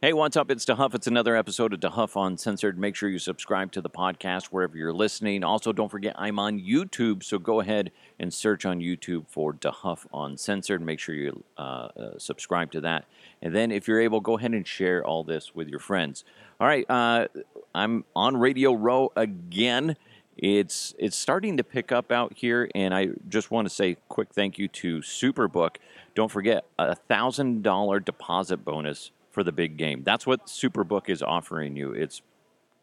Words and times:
Hey, 0.00 0.12
what's 0.12 0.36
up? 0.36 0.48
It's 0.48 0.64
DeHuff. 0.64 0.94
It's 0.94 1.08
another 1.08 1.34
episode 1.34 1.74
of 1.74 1.80
DeHuff 1.80 2.24
Uncensored. 2.24 2.78
Make 2.78 2.94
sure 2.94 3.08
you 3.08 3.18
subscribe 3.18 3.72
to 3.72 3.80
the 3.80 3.90
podcast 3.90 4.44
wherever 4.44 4.78
you're 4.78 4.92
listening. 4.92 5.42
Also, 5.42 5.72
don't 5.72 5.88
forget 5.88 6.14
I'm 6.16 6.38
on 6.38 6.60
YouTube, 6.60 7.24
so 7.24 7.40
go 7.40 7.58
ahead 7.58 7.90
and 8.16 8.32
search 8.32 8.64
on 8.64 8.78
YouTube 8.78 9.26
for 9.26 9.52
DeHuff 9.52 10.06
Uncensored. 10.14 10.82
Make 10.82 11.00
sure 11.00 11.16
you 11.16 11.42
uh, 11.56 11.88
uh, 11.96 12.16
subscribe 12.16 12.70
to 12.72 12.80
that. 12.82 13.06
And 13.42 13.52
then, 13.52 13.72
if 13.72 13.88
you're 13.88 14.00
able, 14.00 14.20
go 14.20 14.38
ahead 14.38 14.52
and 14.52 14.64
share 14.64 15.04
all 15.04 15.24
this 15.24 15.52
with 15.56 15.66
your 15.66 15.80
friends. 15.80 16.22
All 16.60 16.68
right, 16.68 16.88
uh, 16.88 17.26
I'm 17.74 18.04
on 18.14 18.36
Radio 18.36 18.74
Row 18.74 19.10
again. 19.16 19.96
It's 20.36 20.94
it's 20.96 21.18
starting 21.18 21.56
to 21.56 21.64
pick 21.64 21.90
up 21.90 22.12
out 22.12 22.34
here, 22.36 22.70
and 22.72 22.94
I 22.94 23.08
just 23.28 23.50
want 23.50 23.66
to 23.66 23.74
say 23.74 23.96
quick 24.08 24.28
thank 24.32 24.58
you 24.58 24.68
to 24.68 24.98
Superbook. 24.98 25.78
Don't 26.14 26.30
forget 26.30 26.66
a 26.78 26.94
thousand 26.94 27.64
dollar 27.64 27.98
deposit 27.98 28.64
bonus 28.64 29.10
for 29.38 29.44
the 29.44 29.52
big 29.52 29.76
game. 29.76 30.02
That's 30.02 30.26
what 30.26 30.46
Superbook 30.46 31.08
is 31.08 31.22
offering 31.22 31.76
you. 31.76 31.92
It's 31.92 32.22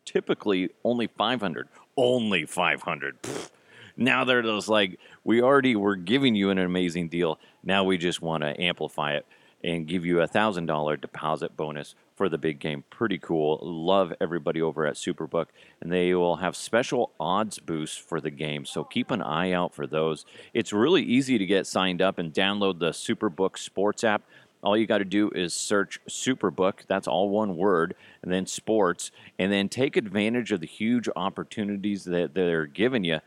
typically 0.06 0.70
only 0.86 1.08
500. 1.08 1.68
Only 1.98 2.46
500. 2.46 3.22
Pfft. 3.22 3.50
Now 3.98 4.24
they're 4.24 4.42
just 4.42 4.70
like, 4.70 4.98
we 5.26 5.42
already 5.42 5.76
were 5.76 5.98
giving 5.98 6.34
you 6.34 6.52
an 6.52 6.58
amazing 6.58 7.10
deal. 7.10 7.40
Now 7.62 7.84
we 7.84 7.98
just 7.98 8.22
want 8.22 8.44
to 8.44 8.58
amplify 8.58 9.16
it 9.16 9.26
and 9.66 9.86
give 9.86 10.06
you 10.06 10.22
a 10.22 10.28
thousand 10.28 10.68
dollar 10.68 10.96
deposit 10.96 11.58
bonus 11.58 11.96
for 12.16 12.30
the 12.30 12.38
big 12.38 12.60
game. 12.60 12.86
Pretty 12.90 13.18
cool. 13.18 13.60
Love 13.62 14.14
everybody 14.22 14.62
over 14.62 14.86
at 14.86 14.96
Superbook, 14.96 15.48
and 15.82 15.92
they 15.92 16.14
will 16.14 16.38
have 16.38 16.56
special 16.56 17.12
odds 17.20 17.60
boosts 17.60 17.98
for 17.98 18.22
the 18.22 18.32
game. 18.32 18.64
So 18.64 18.86
keep 18.86 19.12
an 19.12 19.22
eye 19.22 19.52
out 19.52 19.74
for 19.74 19.86
those. 19.86 20.26
It's 20.54 20.72
really 20.72 21.04
easy 21.04 21.38
to 21.38 21.46
get 21.46 21.68
signed 21.68 22.02
up 22.02 22.18
and 22.18 22.34
download 22.34 22.80
the 22.80 22.92
Superbook 22.92 23.58
Sports 23.58 24.06
app. 24.06 24.24
All 24.66 24.76
you 24.76 24.88
got 24.88 24.98
to 24.98 25.06
do 25.06 25.30
is 25.30 25.54
search 25.54 26.00
Superbook, 26.10 26.88
that's 26.88 27.08
all 27.08 27.30
one 27.30 27.56
word, 27.56 27.96
and 28.24 28.34
then 28.34 28.48
sports, 28.48 29.12
and 29.38 29.52
then 29.52 29.70
take 29.70 29.96
advantage 29.96 30.52
of 30.52 30.60
the 30.60 30.68
huge 30.68 31.08
opportunities 31.16 32.04
that 32.06 32.34
they're 32.34 32.66
giving 32.66 33.04
you. 33.04 33.20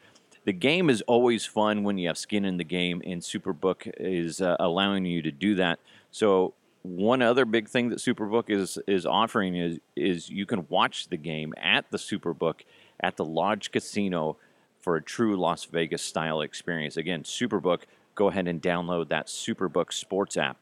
The 0.44 0.52
game 0.52 0.90
is 0.90 1.00
always 1.02 1.46
fun 1.46 1.84
when 1.84 1.96
you 1.96 2.08
have 2.08 2.18
skin 2.18 2.44
in 2.44 2.56
the 2.56 2.64
game, 2.64 3.02
and 3.06 3.22
Superbook 3.22 3.88
is 3.98 4.40
uh, 4.40 4.56
allowing 4.58 5.04
you 5.04 5.22
to 5.22 5.30
do 5.30 5.54
that. 5.54 5.78
So, 6.10 6.54
one 6.82 7.22
other 7.22 7.44
big 7.44 7.68
thing 7.68 7.90
that 7.90 7.98
Superbook 7.98 8.48
is 8.48 8.78
is 8.88 9.06
offering 9.06 9.54
is 9.54 9.78
is 9.94 10.30
you 10.30 10.46
can 10.46 10.66
watch 10.68 11.08
the 11.08 11.16
game 11.16 11.54
at 11.56 11.90
the 11.90 11.98
Superbook 11.98 12.62
at 12.98 13.16
the 13.16 13.24
Lodge 13.24 13.70
Casino 13.70 14.38
for 14.80 14.96
a 14.96 15.02
true 15.02 15.36
Las 15.36 15.66
Vegas 15.66 16.02
style 16.02 16.40
experience. 16.40 16.96
Again, 16.96 17.22
Superbook, 17.22 17.82
go 18.14 18.28
ahead 18.28 18.48
and 18.48 18.62
download 18.62 19.08
that 19.10 19.26
Superbook 19.26 19.92
Sports 19.92 20.36
app. 20.36 20.56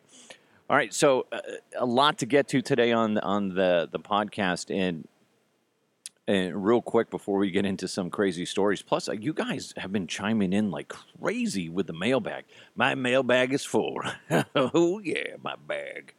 All 0.69 0.77
right, 0.77 0.93
so 0.93 1.27
uh, 1.31 1.39
a 1.79 1.87
lot 1.87 2.19
to 2.19 2.27
get 2.27 2.49
to 2.49 2.61
today 2.61 2.91
on 2.91 3.19
on 3.19 3.51
the 3.51 3.89
the 3.91 4.01
podcast, 4.01 4.77
and 4.77 5.07
and 6.27 6.65
real 6.65 6.83
quick 6.83 7.09
before 7.09 7.39
we 7.39 7.53
get 7.53 7.65
into 7.65 7.87
some 7.87 8.11
crazy 8.11 8.45
stories. 8.45 8.83
Plus, 8.83 9.09
uh, 9.09 9.13
you 9.13 9.33
guys 9.33 9.73
have 9.77 9.93
been 9.93 10.09
chiming 10.09 10.53
in 10.53 10.73
like 10.73 10.93
crazy 11.21 11.69
with 11.69 11.87
the 11.87 11.93
mailbag. 11.93 12.47
My 12.75 12.97
mailbag 12.97 13.53
is 13.53 13.65
full. 13.65 14.01
oh 14.57 14.99
yeah, 14.99 15.37
my 15.41 15.55
bag. 15.69 16.15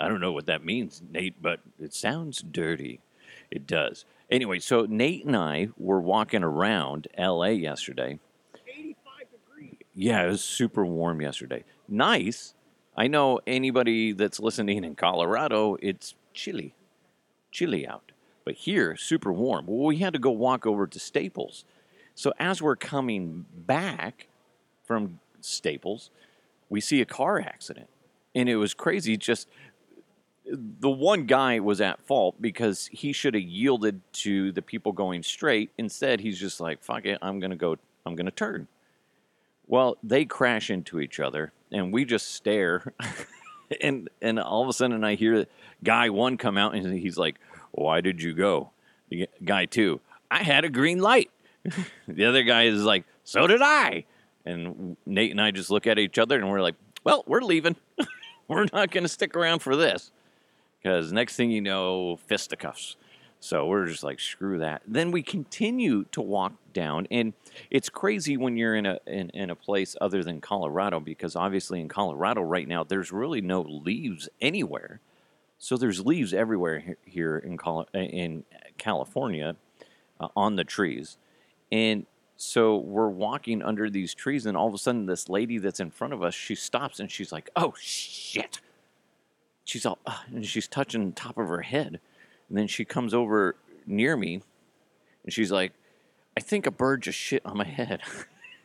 I 0.00 0.08
don't 0.08 0.20
know 0.20 0.32
what 0.32 0.46
that 0.46 0.64
means, 0.64 1.00
Nate, 1.12 1.40
but 1.40 1.60
it 1.80 1.94
sounds 1.94 2.42
dirty. 2.42 2.98
It 3.48 3.68
does. 3.68 4.04
Anyway, 4.28 4.58
so 4.58 4.86
Nate 4.86 5.24
and 5.24 5.36
I 5.36 5.68
were 5.76 6.00
walking 6.00 6.42
around 6.42 7.06
LA 7.16 7.50
yesterday. 7.50 8.18
85 8.68 8.96
degrees. 9.30 9.76
Yeah, 9.94 10.24
it 10.24 10.30
was 10.30 10.42
super 10.42 10.84
warm 10.84 11.20
yesterday. 11.20 11.62
Nice. 11.86 12.54
I 12.96 13.08
know 13.08 13.40
anybody 13.46 14.12
that's 14.12 14.38
listening 14.38 14.84
in 14.84 14.94
Colorado, 14.94 15.76
it's 15.80 16.14
chilly, 16.34 16.74
chilly 17.50 17.86
out. 17.86 18.12
But 18.44 18.54
here, 18.54 18.96
super 18.96 19.32
warm. 19.32 19.66
Well, 19.66 19.86
we 19.86 19.98
had 19.98 20.12
to 20.12 20.18
go 20.18 20.30
walk 20.30 20.66
over 20.66 20.86
to 20.86 20.98
Staples. 20.98 21.64
So 22.14 22.32
as 22.38 22.60
we're 22.60 22.76
coming 22.76 23.46
back 23.54 24.28
from 24.84 25.20
Staples, 25.40 26.10
we 26.68 26.80
see 26.80 27.00
a 27.00 27.06
car 27.06 27.40
accident. 27.40 27.88
And 28.34 28.48
it 28.48 28.56
was 28.56 28.74
crazy. 28.74 29.16
Just 29.16 29.48
the 30.44 30.90
one 30.90 31.26
guy 31.26 31.60
was 31.60 31.80
at 31.80 32.00
fault 32.02 32.40
because 32.40 32.88
he 32.92 33.12
should 33.12 33.34
have 33.34 33.42
yielded 33.42 34.00
to 34.12 34.52
the 34.52 34.62
people 34.62 34.92
going 34.92 35.22
straight. 35.22 35.70
Instead, 35.78 36.20
he's 36.20 36.38
just 36.38 36.60
like, 36.60 36.82
fuck 36.82 37.06
it, 37.06 37.18
I'm 37.22 37.38
going 37.38 37.50
to 37.50 37.56
go, 37.56 37.76
I'm 38.04 38.16
going 38.16 38.26
to 38.26 38.32
turn. 38.32 38.68
Well, 39.72 39.96
they 40.02 40.26
crash 40.26 40.68
into 40.68 41.00
each 41.00 41.18
other, 41.18 41.50
and 41.70 41.94
we 41.94 42.04
just 42.04 42.34
stare. 42.34 42.92
and 43.80 44.10
and 44.20 44.38
all 44.38 44.62
of 44.62 44.68
a 44.68 44.72
sudden, 44.74 45.02
I 45.02 45.14
hear 45.14 45.46
guy 45.82 46.10
one 46.10 46.36
come 46.36 46.58
out, 46.58 46.74
and 46.74 46.92
he's 46.98 47.16
like, 47.16 47.36
"Why 47.70 48.02
did 48.02 48.20
you 48.20 48.34
go?" 48.34 48.72
Guy 49.42 49.64
two, 49.64 50.02
I 50.30 50.42
had 50.42 50.66
a 50.66 50.68
green 50.68 50.98
light. 50.98 51.30
the 52.06 52.26
other 52.26 52.42
guy 52.42 52.64
is 52.64 52.82
like, 52.82 53.04
"So 53.24 53.46
did 53.46 53.62
I." 53.62 54.04
And 54.44 54.98
Nate 55.06 55.30
and 55.30 55.40
I 55.40 55.52
just 55.52 55.70
look 55.70 55.86
at 55.86 55.98
each 55.98 56.18
other, 56.18 56.38
and 56.38 56.50
we're 56.50 56.60
like, 56.60 56.76
"Well, 57.02 57.24
we're 57.26 57.40
leaving. 57.40 57.76
we're 58.48 58.66
not 58.74 58.90
going 58.90 59.04
to 59.04 59.08
stick 59.08 59.34
around 59.34 59.60
for 59.60 59.74
this." 59.74 60.12
Because 60.82 61.14
next 61.14 61.36
thing 61.36 61.50
you 61.50 61.62
know, 61.62 62.18
fisticuffs. 62.26 62.96
So 63.42 63.66
we're 63.66 63.86
just 63.86 64.04
like, 64.04 64.20
screw 64.20 64.60
that. 64.60 64.82
Then 64.86 65.10
we 65.10 65.20
continue 65.20 66.04
to 66.12 66.22
walk 66.22 66.52
down, 66.72 67.08
and 67.10 67.32
it's 67.72 67.88
crazy 67.88 68.36
when 68.36 68.56
you're 68.56 68.76
in 68.76 68.86
a 68.86 69.00
in, 69.04 69.30
in 69.30 69.50
a 69.50 69.56
place 69.56 69.96
other 70.00 70.22
than 70.22 70.40
Colorado, 70.40 71.00
because 71.00 71.34
obviously 71.34 71.80
in 71.80 71.88
Colorado 71.88 72.40
right 72.40 72.68
now 72.68 72.84
there's 72.84 73.10
really 73.10 73.40
no 73.40 73.62
leaves 73.62 74.28
anywhere. 74.40 75.00
So 75.58 75.76
there's 75.76 76.06
leaves 76.06 76.32
everywhere 76.32 76.96
here 77.04 77.36
in 77.36 77.58
Col- 77.58 77.88
in 77.92 78.44
California 78.78 79.56
uh, 80.20 80.28
on 80.36 80.54
the 80.54 80.62
trees, 80.62 81.18
and 81.72 82.06
so 82.36 82.76
we're 82.76 83.08
walking 83.08 83.60
under 83.60 83.90
these 83.90 84.14
trees, 84.14 84.46
and 84.46 84.56
all 84.56 84.68
of 84.68 84.74
a 84.74 84.78
sudden 84.78 85.06
this 85.06 85.28
lady 85.28 85.58
that's 85.58 85.80
in 85.80 85.90
front 85.90 86.12
of 86.12 86.22
us 86.22 86.32
she 86.32 86.54
stops 86.54 87.00
and 87.00 87.10
she's 87.10 87.32
like, 87.32 87.50
"Oh 87.56 87.74
shit!" 87.80 88.60
She's 89.64 89.84
all 89.84 89.98
"Ugh," 90.06 90.20
and 90.32 90.46
she's 90.46 90.68
touching 90.68 91.06
the 91.06 91.12
top 91.12 91.38
of 91.38 91.48
her 91.48 91.62
head. 91.62 91.98
And 92.48 92.58
then 92.58 92.66
she 92.66 92.84
comes 92.84 93.14
over 93.14 93.56
near 93.86 94.16
me 94.16 94.42
and 95.24 95.32
she's 95.32 95.52
like, 95.52 95.72
I 96.36 96.40
think 96.40 96.66
a 96.66 96.70
bird 96.70 97.02
just 97.02 97.18
shit 97.18 97.44
on 97.44 97.56
my 97.56 97.64
head. 97.64 98.00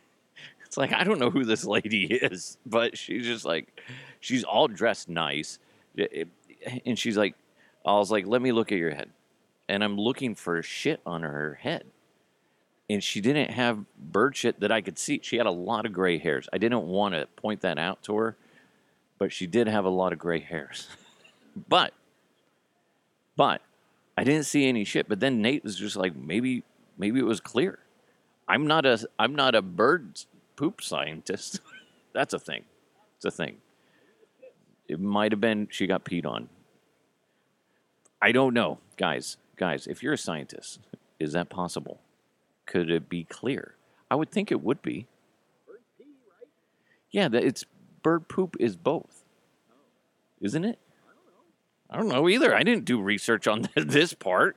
it's 0.66 0.76
like, 0.76 0.92
I 0.92 1.04
don't 1.04 1.18
know 1.18 1.30
who 1.30 1.44
this 1.44 1.64
lady 1.64 2.06
is, 2.06 2.58
but 2.66 2.96
she's 2.96 3.24
just 3.24 3.44
like, 3.44 3.80
she's 4.20 4.44
all 4.44 4.68
dressed 4.68 5.08
nice. 5.08 5.58
It- 5.96 6.28
eh, 6.64 6.78
and 6.84 6.98
she's 6.98 7.16
like, 7.16 7.34
I 7.84 7.92
was 7.92 8.10
like, 8.10 8.26
let 8.26 8.42
me 8.42 8.52
look 8.52 8.72
at 8.72 8.78
your 8.78 8.94
head. 8.94 9.10
And 9.68 9.84
I'm 9.84 9.96
looking 9.96 10.34
for 10.34 10.62
shit 10.62 11.00
on 11.06 11.22
her 11.22 11.58
head. 11.60 11.84
And 12.90 13.04
she 13.04 13.20
didn't 13.20 13.50
have 13.50 13.84
bird 13.98 14.34
shit 14.34 14.60
that 14.60 14.72
I 14.72 14.80
could 14.80 14.98
see. 14.98 15.20
She 15.22 15.36
had 15.36 15.46
a 15.46 15.50
lot 15.50 15.84
of 15.84 15.92
gray 15.92 16.18
hairs. 16.18 16.48
I 16.52 16.58
didn't 16.58 16.86
want 16.86 17.14
to 17.14 17.26
point 17.36 17.60
that 17.60 17.78
out 17.78 18.02
to 18.04 18.16
her, 18.16 18.36
but 19.18 19.30
she 19.30 19.46
did 19.46 19.68
have 19.68 19.84
a 19.84 19.90
lot 19.90 20.14
of 20.14 20.18
gray 20.18 20.40
hairs. 20.40 20.88
but, 21.68 21.92
but 23.36 23.60
I 24.18 24.24
didn't 24.24 24.46
see 24.46 24.68
any 24.68 24.82
shit. 24.82 25.08
But 25.08 25.20
then 25.20 25.40
Nate 25.40 25.62
was 25.62 25.76
just 25.76 25.94
like, 25.94 26.16
maybe, 26.16 26.64
maybe 26.98 27.20
it 27.20 27.24
was 27.24 27.38
clear. 27.38 27.78
I'm 28.48 28.66
not 28.66 28.84
a, 28.84 28.98
I'm 29.16 29.36
not 29.36 29.54
a 29.54 29.62
bird 29.62 30.20
poop 30.56 30.82
scientist. 30.82 31.60
That's 32.12 32.34
a 32.34 32.38
thing. 32.40 32.64
It's 33.16 33.26
a 33.26 33.30
thing. 33.30 33.58
It 34.88 34.98
might 34.98 35.30
have 35.30 35.40
been 35.40 35.68
she 35.70 35.86
got 35.86 36.04
peed 36.04 36.26
on. 36.26 36.48
I 38.20 38.32
don't 38.32 38.54
know, 38.54 38.78
guys. 38.96 39.36
Guys, 39.54 39.86
if 39.86 40.02
you're 40.02 40.14
a 40.14 40.18
scientist, 40.18 40.80
is 41.20 41.32
that 41.34 41.48
possible? 41.48 42.00
Could 42.66 42.90
it 42.90 43.08
be 43.08 43.22
clear? 43.22 43.76
I 44.10 44.16
would 44.16 44.32
think 44.32 44.50
it 44.50 44.64
would 44.64 44.82
be. 44.82 45.06
Bird 45.64 45.78
pee, 45.96 46.04
right? 46.40 46.48
Yeah, 47.12 47.28
it's 47.32 47.64
bird 48.02 48.26
poop 48.26 48.56
is 48.58 48.74
both, 48.74 49.22
isn't 50.40 50.64
it? 50.64 50.80
I 51.90 51.96
don't 51.96 52.08
know 52.08 52.28
either. 52.28 52.54
I 52.54 52.62
didn't 52.62 52.84
do 52.84 53.00
research 53.00 53.46
on 53.46 53.68
this 53.76 54.14
part. 54.14 54.56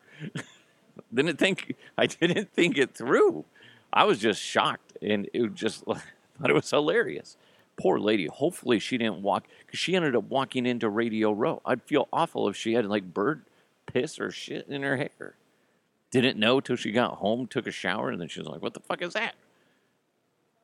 didn't 1.13 1.37
think 1.37 1.75
I 1.97 2.07
didn't 2.07 2.53
think 2.53 2.77
it 2.77 2.95
through. 2.95 3.45
I 3.93 4.03
was 4.05 4.19
just 4.19 4.41
shocked, 4.41 4.97
and 5.01 5.29
it 5.33 5.53
just 5.53 5.83
thought 5.85 6.49
it 6.49 6.53
was 6.53 6.69
hilarious. 6.69 7.37
Poor 7.77 7.99
lady. 7.99 8.27
Hopefully 8.27 8.79
she 8.79 8.97
didn't 8.97 9.21
walk 9.21 9.45
because 9.65 9.79
she 9.79 9.95
ended 9.95 10.15
up 10.15 10.25
walking 10.25 10.65
into 10.65 10.89
Radio 10.89 11.31
Row. 11.31 11.61
I'd 11.65 11.81
feel 11.83 12.07
awful 12.11 12.47
if 12.47 12.55
she 12.55 12.73
had 12.73 12.85
like 12.85 13.13
bird 13.13 13.43
piss 13.85 14.19
or 14.19 14.31
shit 14.31 14.67
in 14.67 14.83
her 14.83 14.97
hair. 14.97 15.35
Didn't 16.11 16.37
know 16.37 16.59
till 16.59 16.75
she 16.75 16.91
got 16.91 17.15
home, 17.15 17.47
took 17.47 17.67
a 17.67 17.71
shower, 17.71 18.09
and 18.09 18.19
then 18.19 18.27
she 18.27 18.39
was 18.39 18.49
like, 18.49 18.61
"What 18.61 18.73
the 18.73 18.81
fuck 18.81 19.01
is 19.01 19.13
that?" 19.13 19.35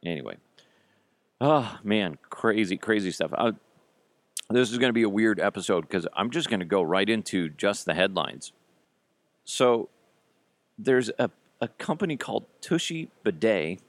Anyway, 0.05 0.37
oh 1.39 1.79
man, 1.83 2.17
crazy, 2.29 2.77
crazy 2.77 3.11
stuff. 3.11 3.33
I, 3.33 3.53
this 4.49 4.71
is 4.71 4.77
going 4.77 4.89
to 4.89 4.93
be 4.93 5.03
a 5.03 5.09
weird 5.09 5.39
episode 5.39 5.81
because 5.81 6.07
I'm 6.15 6.29
just 6.31 6.49
going 6.49 6.59
to 6.61 6.65
go 6.65 6.81
right 6.81 7.09
into 7.09 7.49
just 7.49 7.85
the 7.85 7.93
headlines. 7.93 8.53
So, 9.43 9.89
there's 10.77 11.09
a, 11.17 11.29
a 11.59 11.67
company 11.67 12.17
called 12.17 12.45
Tushy 12.61 13.09
Bidet, 13.23 13.79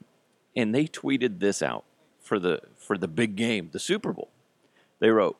and 0.56 0.74
they 0.74 0.84
tweeted 0.86 1.40
this 1.40 1.62
out 1.62 1.84
for 2.20 2.38
the 2.38 2.60
for 2.76 2.96
the 2.96 3.08
big 3.08 3.36
game, 3.36 3.70
the 3.72 3.78
Super 3.78 4.12
Bowl. 4.12 4.30
They 5.00 5.10
wrote, 5.10 5.36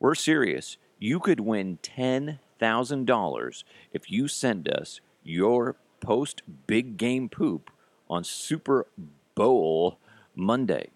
"We're 0.00 0.14
serious. 0.14 0.76
You 0.98 1.20
could 1.20 1.40
win 1.40 1.78
$10,000 1.82 3.64
if 3.92 4.10
you 4.10 4.28
send 4.28 4.68
us 4.68 5.00
your 5.22 5.76
post 6.00 6.42
big 6.66 6.96
game 6.96 7.28
poop 7.28 7.70
on 8.08 8.24
Super 8.24 8.86
Bowl 9.34 9.98
Monday. 10.34 10.88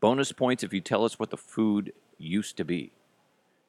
Bonus 0.00 0.32
points 0.32 0.62
if 0.62 0.74
you 0.74 0.80
tell 0.80 1.04
us 1.04 1.18
what 1.18 1.30
the 1.30 1.36
food 1.36 1.92
used 2.18 2.56
to 2.56 2.64
be. 2.64 2.92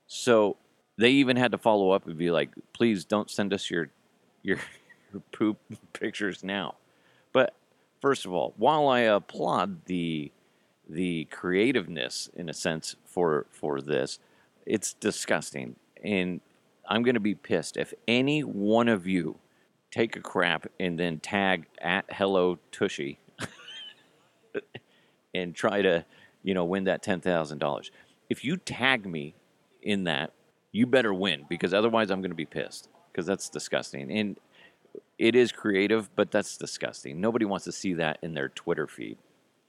So 0.08 0.58
they 0.98 1.12
even 1.12 1.38
had 1.38 1.52
to 1.52 1.58
follow 1.58 1.92
up 1.92 2.08
and 2.08 2.18
be 2.18 2.32
like, 2.32 2.50
please 2.74 3.06
don't 3.06 3.30
send 3.30 3.54
us 3.54 3.70
your 3.70 3.90
your, 4.44 4.58
your 5.14 5.22
poop 5.32 5.58
pictures 5.94 6.44
now. 6.44 6.76
But 7.34 7.54
first 8.02 8.26
of 8.26 8.34
all, 8.34 8.54
while 8.58 8.88
I 8.88 9.02
applaud 9.02 9.86
the 9.86 10.32
the 10.90 11.26
creativeness 11.26 12.30
in 12.36 12.50
a 12.50 12.54
sense 12.54 12.96
for 13.06 13.46
for 13.52 13.82
this, 13.82 14.20
it's 14.66 14.94
disgusting. 14.94 15.76
And 16.04 16.42
I'm 16.88 17.04
gonna 17.04 17.20
be 17.20 17.36
pissed 17.36 17.78
if 17.78 17.94
any 18.08 18.42
one 18.42 18.88
of 18.88 19.08
you 19.08 19.38
take 19.92 20.16
a 20.16 20.22
crap 20.22 20.68
and 20.80 21.00
then 21.00 21.20
tag 21.20 21.66
at 21.80 22.06
hello 22.10 22.60
tushy 22.72 23.20
and 25.34 25.56
try 25.56 25.82
to, 25.82 26.06
you 26.44 26.54
know, 26.54 26.66
win 26.66 26.86
that 26.86 27.04
ten 27.04 27.20
thousand 27.22 27.60
dollars. 27.60 27.92
If 28.30 28.44
you 28.44 28.58
tag 28.58 29.06
me 29.06 29.36
in 29.82 30.04
that, 30.06 30.34
you 30.72 30.86
better 30.86 31.14
win 31.14 31.46
because 31.50 31.74
otherwise 31.74 32.12
I'm 32.12 32.22
going 32.22 32.32
to 32.32 32.36
be 32.36 32.46
pissed 32.46 32.90
because 33.12 33.26
that's 33.26 33.50
disgusting. 33.50 34.12
And 34.12 34.38
it 35.18 35.36
is 35.36 35.52
creative, 35.52 36.14
but 36.16 36.32
that's 36.32 36.58
disgusting. 36.58 37.20
Nobody 37.20 37.46
wants 37.46 37.66
to 37.66 37.72
see 37.72 37.94
that 37.94 38.20
in 38.22 38.34
their 38.34 38.50
Twitter 38.50 38.88
feed. 38.88 39.18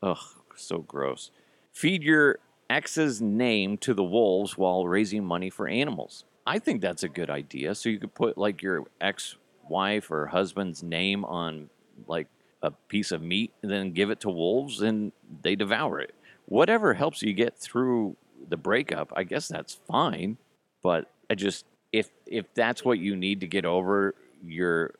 Ugh, 0.02 0.19
so 0.55 0.78
gross. 0.78 1.31
Feed 1.72 2.02
your 2.02 2.38
ex's 2.69 3.22
name 3.22 3.78
to 3.78 3.94
the 3.94 4.05
wolves 4.05 4.58
while 4.58 4.87
raising 4.87 5.25
money 5.25 5.50
for 5.50 5.69
animals. 5.69 6.25
I 6.46 6.58
think 6.58 6.81
that's 6.81 7.02
a 7.02 7.08
good 7.08 7.31
idea. 7.31 7.75
So 7.75 7.88
you 7.88 7.99
could 7.99 8.14
put 8.14 8.38
like 8.38 8.62
your 8.62 8.84
ex 9.00 9.37
wife 9.69 10.10
or 10.10 10.26
husband's 10.26 10.82
name 10.82 11.25
on 11.25 11.69
like 12.06 12.26
a 12.62 12.70
piece 12.70 13.12
of 13.12 13.22
meat 13.22 13.52
and 13.62 13.70
then 13.70 13.93
give 13.93 14.10
it 14.10 14.20
to 14.20 14.31
wolves 14.31 14.82
and 14.82 15.12
they 15.43 15.56
devour 15.56 16.00
it. 16.00 16.14
Whatever 16.46 16.94
helps 16.94 17.22
you 17.22 17.32
get 17.34 17.58
through 17.58 18.16
the 18.49 18.56
breakup, 18.56 19.12
I 19.17 19.25
guess 19.25 19.49
that's 19.49 19.75
fine. 19.75 20.38
But 20.82 21.11
I 21.31 21.35
just 21.35 21.64
if 21.93 22.11
if 22.26 22.52
that's 22.55 22.85
what 22.85 22.99
you 22.99 23.17
need 23.17 23.40
to 23.40 23.46
get 23.46 23.64
over 23.64 24.14
your 24.44 24.94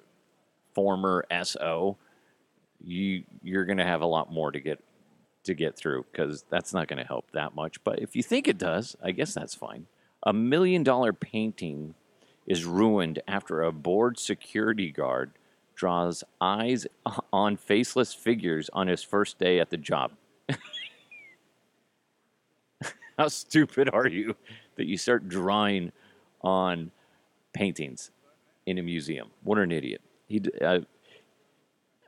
former 0.75 1.25
SO, 1.43 1.97
you 2.83 3.25
you're 3.43 3.65
going 3.65 3.79
to 3.79 3.85
have 3.85 4.01
a 4.01 4.07
lot 4.07 4.33
more 4.33 4.51
to 4.51 4.61
get 4.61 4.83
to 5.45 5.55
get 5.55 5.77
through 5.77 6.05
because 6.11 6.45
that's 6.51 6.73
not 6.73 6.89
going 6.89 6.99
to 6.99 7.07
help 7.07 7.31
that 7.33 7.55
much. 7.55 7.83
But 7.85 8.01
if 8.01 8.15
you 8.15 8.23
think 8.23 8.49
it 8.49 8.59
does, 8.59 8.97
I 9.03 9.13
guess 9.13 9.35
that's 9.35 9.55
fine. 9.55 9.87
A 10.23 10.33
million 10.33 10.83
dollar 10.83 11.13
painting 11.13 11.95
is 12.47 12.65
ruined 12.65 13.21
after 13.29 13.63
a 13.63 13.73
bored 13.73 14.19
security 14.19 14.91
guard 14.91 15.33
draws 15.75 16.25
eyes 16.41 16.87
on 17.33 17.57
faceless 17.57 18.13
figures 18.13 18.69
on 18.73 18.89
his 18.89 19.03
first 19.03 19.39
day 19.39 19.61
at 19.61 19.71
the 19.71 19.77
job. 19.77 20.13
How 23.19 23.27
stupid 23.27 23.91
are 23.93 24.07
you 24.07 24.37
that 24.77 24.87
you 24.87 24.97
start 24.97 25.29
drawing 25.29 25.91
on 26.41 26.93
paintings 27.53 28.13
in 28.65 28.79
a 28.79 28.83
museum? 28.83 29.31
What 29.43 29.59
an 29.59 29.73
idiot. 29.73 30.01
He, 30.29 30.41
uh, 30.65 30.81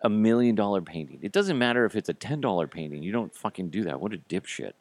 a 0.02 0.08
million 0.08 0.54
dollar 0.54 0.80
painting. 0.80 1.18
It 1.22 1.32
doesn't 1.32 1.58
matter 1.58 1.84
if 1.84 1.96
it's 1.96 2.08
a 2.08 2.14
$10 2.14 2.70
painting. 2.70 3.02
You 3.02 3.12
don't 3.12 3.34
fucking 3.34 3.70
do 3.70 3.84
that. 3.84 4.00
What 4.00 4.14
a 4.14 4.18
dipshit. 4.18 4.72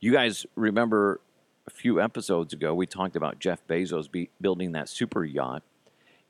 You 0.00 0.12
guys 0.12 0.46
remember 0.54 1.20
a 1.66 1.70
few 1.70 2.00
episodes 2.00 2.52
ago, 2.52 2.74
we 2.74 2.86
talked 2.86 3.16
about 3.16 3.38
Jeff 3.38 3.66
Bezos 3.66 4.10
be, 4.10 4.28
building 4.40 4.72
that 4.72 4.88
super 4.88 5.24
yacht 5.24 5.62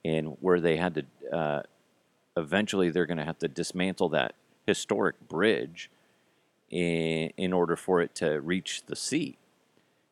and 0.05 0.37
where 0.41 0.61
they 0.61 0.76
had 0.76 0.94
to, 0.94 1.37
uh, 1.37 1.62
eventually, 2.37 2.91
they're 2.91 3.06
going 3.06 3.19
to 3.19 3.25
have 3.25 3.38
to 3.41 3.49
dismantle 3.49 4.11
that 4.11 4.35
historic 4.67 5.20
bridge 5.29 5.91
in, 6.70 7.32
in 7.37 7.52
order 7.52 7.76
for 7.76 8.00
it 8.00 8.14
to 8.17 8.41
reach 8.41 8.85
the 8.87 8.97
sea. 8.97 9.37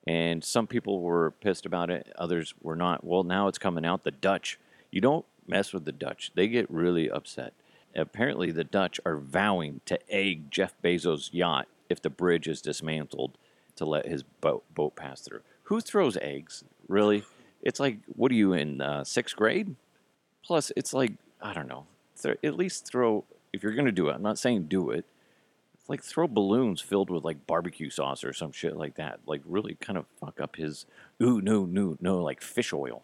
And 0.08 0.42
some 0.42 0.66
people 0.66 1.02
were 1.02 1.32
pissed 1.32 1.66
about 1.66 1.90
it, 1.90 2.10
others 2.18 2.54
were 2.62 2.76
not. 2.76 3.04
Well, 3.04 3.24
now 3.24 3.46
it's 3.46 3.58
coming 3.58 3.84
out 3.84 4.04
the 4.04 4.10
Dutch. 4.10 4.58
You 4.90 5.02
don't 5.02 5.26
mess 5.46 5.74
with 5.74 5.84
the 5.84 5.92
Dutch, 5.92 6.32
they 6.34 6.48
get 6.48 6.70
really 6.70 7.10
upset. 7.10 7.52
Apparently, 7.94 8.50
the 8.50 8.64
Dutch 8.64 8.98
are 9.04 9.18
vowing 9.18 9.82
to 9.84 9.98
egg 10.08 10.50
Jeff 10.50 10.72
Bezos' 10.82 11.28
yacht 11.32 11.68
if 11.90 12.00
the 12.00 12.08
bridge 12.08 12.48
is 12.48 12.62
dismantled 12.62 13.36
to 13.76 13.84
let 13.84 14.06
his 14.06 14.22
boat, 14.22 14.64
boat 14.74 14.96
pass 14.96 15.20
through. 15.20 15.42
Who 15.64 15.82
throws 15.82 16.16
eggs? 16.22 16.64
Really? 16.88 17.24
It's 17.60 17.78
like, 17.78 17.98
what 18.06 18.32
are 18.32 18.36
you 18.36 18.54
in 18.54 18.80
uh, 18.80 19.04
sixth 19.04 19.36
grade? 19.36 19.76
Plus, 20.42 20.72
it's 20.74 20.94
like, 20.94 21.12
I 21.42 21.52
don't 21.52 21.68
know. 21.68 21.84
Th- 22.22 22.38
at 22.42 22.56
least 22.56 22.86
throw, 22.86 23.24
if 23.52 23.62
you're 23.62 23.74
going 23.74 23.84
to 23.84 23.92
do 23.92 24.08
it, 24.08 24.14
I'm 24.14 24.22
not 24.22 24.38
saying 24.38 24.64
do 24.64 24.88
it, 24.88 25.04
like 25.88 26.04
throw 26.04 26.28
balloons 26.28 26.80
filled 26.82 27.10
with 27.10 27.24
like 27.24 27.46
barbecue 27.46 27.88
sauce 27.88 28.22
or 28.22 28.32
some 28.34 28.52
shit 28.52 28.76
like 28.76 28.96
that. 28.96 29.20
Like 29.26 29.40
really 29.44 29.74
kind 29.80 29.98
of 29.98 30.04
fuck 30.20 30.40
up 30.40 30.56
his, 30.56 30.84
ooh, 31.22 31.40
no, 31.40 31.64
no, 31.64 31.96
no, 32.00 32.18
like 32.18 32.42
fish 32.42 32.72
oil 32.72 33.02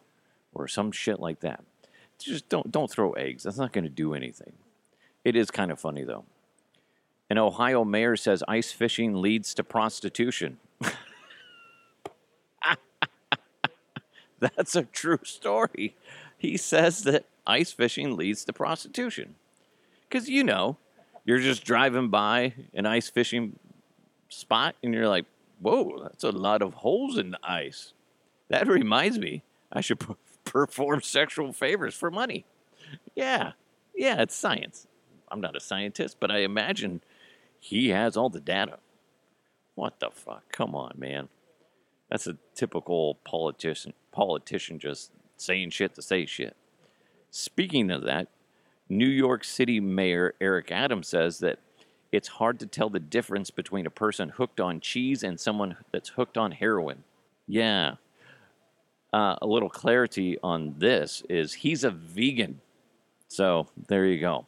or 0.53 0.69
some 0.69 0.93
shit 0.93 1.19
like 1.19 1.41
that. 1.41 1.65
Just 2.19 2.49
don't, 2.49 2.71
don't 2.71 2.91
throw 2.91 3.13
eggs. 3.13 3.43
That's 3.43 3.59
not 3.59 3.73
going 3.73 3.85
to 3.85 3.91
do 3.91 4.15
anything. 4.15 4.53
It 5.25 5.35
is 5.35 5.51
kind 5.51 5.73
of 5.73 5.81
funny 5.81 6.05
though. 6.05 6.27
An 7.31 7.39
Ohio 7.39 7.85
mayor 7.85 8.17
says 8.17 8.45
ice 8.47 8.71
fishing 8.71 9.15
leads 9.15 9.55
to 9.55 9.65
prostitution. 9.65 10.59
That's 14.39 14.77
a 14.77 14.83
true 14.83 15.21
story. 15.25 15.97
He 16.37 16.59
says 16.59 17.05
that 17.05 17.25
ice 17.47 17.73
fishing 17.73 18.15
leads 18.15 18.45
to 18.45 18.53
prostitution. 18.53 19.37
Because, 20.07 20.29
you 20.29 20.45
know, 20.45 20.77
you're 21.25 21.38
just 21.38 21.65
driving 21.65 22.09
by 22.09 22.55
an 22.75 22.87
ice 22.87 23.09
fishing 23.09 23.59
spot 24.29 24.76
and 24.82 24.93
you're 24.93 25.09
like, 25.09 25.26
whoa, 25.61 26.03
that's 26.03 26.25
a 26.25 26.31
lot 26.31 26.62
of 26.62 26.75
holes 26.75 27.19
in 27.19 27.31
the 27.31 27.38
ice. 27.43 27.93
That 28.49 28.69
reminds 28.69 29.19
me, 29.19 29.43
I 29.73 29.81
should 29.81 30.00
p- 30.00 30.15
perform 30.44 31.00
sexual 31.03 31.53
favors 31.53 31.94
for 31.94 32.11
money. 32.11 32.44
Yeah, 33.15 33.53
yeah, 33.94 34.21
it's 34.21 34.35
science. 34.35 34.87
I'm 35.31 35.41
not 35.41 35.56
a 35.56 35.61
scientist, 35.61 36.19
but 36.21 36.31
I 36.31 36.38
imagine 36.38 37.00
he 37.59 37.88
has 37.88 38.17
all 38.17 38.29
the 38.29 38.41
data. 38.41 38.79
What 39.75 39.99
the 39.99 40.11
fuck? 40.11 40.44
Come 40.53 40.75
on, 40.75 40.93
man. 40.97 41.29
That's 42.11 42.26
a 42.26 42.37
typical 42.55 43.17
politician 43.25 43.94
politician 44.12 44.79
just 44.79 45.11
saying 45.37 45.71
shit 45.71 45.94
to 45.94 46.03
say 46.03 46.26
shit. 46.26 46.56
Speaking 47.31 47.90
of 47.90 48.04
that, 48.04 48.28
New 48.88 49.09
York 49.09 49.45
City 49.45 49.81
Mayor 49.81 50.35
Eric 50.41 50.71
Adams 50.71 51.09
says 51.09 51.38
that 51.38 51.59
it's 52.12 52.29
hard 52.29 52.61
to 52.61 52.67
tell 52.67 52.91
the 52.91 53.00
difference 53.00 53.50
between 53.50 53.87
a 53.87 53.91
person 53.91 54.29
hooked 54.29 54.61
on 54.61 54.81
cheese 54.81 55.23
and 55.23 55.38
someone 55.41 55.76
that's 55.93 56.11
hooked 56.11 56.38
on 56.38 56.53
heroin. 56.53 57.03
Yeah. 57.47 57.95
Uh, 59.12 59.37
a 59.43 59.47
little 59.47 59.69
clarity 59.69 60.38
on 60.43 60.75
this 60.79 61.23
is 61.29 61.55
he's 61.55 61.85
a 61.85 61.91
vegan. 61.91 62.61
So 63.29 63.69
there 63.88 64.07
you 64.07 64.21
go. 64.21 64.47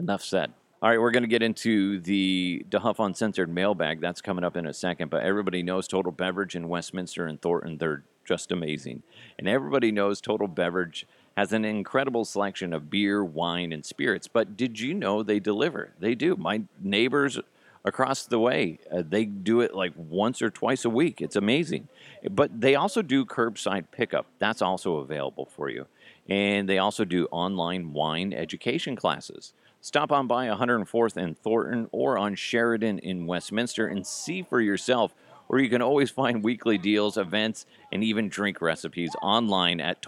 Enough 0.00 0.22
said. 0.22 0.52
All 0.82 0.90
right, 0.90 1.00
we're 1.00 1.12
going 1.12 1.22
to 1.22 1.28
get 1.28 1.42
into 1.42 2.00
the 2.00 2.66
DeHuff 2.68 3.02
Uncensored 3.02 3.48
mailbag. 3.48 4.00
That's 4.00 4.20
coming 4.20 4.44
up 4.44 4.56
in 4.56 4.66
a 4.66 4.74
second. 4.74 5.08
But 5.08 5.22
everybody 5.22 5.62
knows 5.62 5.88
Total 5.88 6.12
Beverage 6.12 6.56
in 6.56 6.68
Westminster 6.68 7.26
and 7.26 7.40
Thornton. 7.40 7.78
They're 7.78 8.04
just 8.26 8.52
amazing. 8.52 9.02
And 9.38 9.48
everybody 9.48 9.92
knows 9.92 10.20
Total 10.20 10.46
Beverage 10.46 11.06
has 11.36 11.52
an 11.52 11.64
incredible 11.64 12.24
selection 12.24 12.72
of 12.72 12.90
beer, 12.90 13.24
wine, 13.24 13.72
and 13.72 13.84
spirits. 13.84 14.28
But 14.28 14.56
did 14.56 14.78
you 14.78 14.94
know 14.94 15.22
they 15.22 15.40
deliver? 15.40 15.92
They 15.98 16.14
do. 16.14 16.36
My 16.36 16.62
neighbors 16.80 17.38
across 17.84 18.24
the 18.24 18.38
way, 18.38 18.78
uh, 18.90 19.02
they 19.06 19.24
do 19.24 19.60
it 19.60 19.74
like 19.74 19.92
once 19.96 20.40
or 20.40 20.50
twice 20.50 20.84
a 20.84 20.90
week. 20.90 21.20
It's 21.20 21.36
amazing. 21.36 21.88
But 22.30 22.60
they 22.60 22.74
also 22.74 23.02
do 23.02 23.26
curbside 23.26 23.86
pickup. 23.90 24.26
That's 24.38 24.62
also 24.62 24.96
available 24.96 25.46
for 25.46 25.68
you. 25.68 25.86
And 26.28 26.68
they 26.68 26.78
also 26.78 27.04
do 27.04 27.26
online 27.30 27.92
wine 27.92 28.32
education 28.32 28.96
classes. 28.96 29.52
Stop 29.82 30.12
on 30.12 30.26
by 30.26 30.46
104th 30.46 31.16
and 31.18 31.38
Thornton 31.38 31.88
or 31.92 32.16
on 32.16 32.36
Sheridan 32.36 33.00
in 33.00 33.26
Westminster 33.26 33.86
and 33.86 34.06
see 34.06 34.42
for 34.42 34.60
yourself. 34.60 35.14
Or 35.46 35.58
you 35.58 35.68
can 35.68 35.82
always 35.82 36.10
find 36.10 36.42
weekly 36.42 36.78
deals, 36.78 37.18
events, 37.18 37.66
and 37.92 38.02
even 38.02 38.30
drink 38.30 38.62
recipes 38.62 39.10
online 39.20 39.82
at 39.82 40.00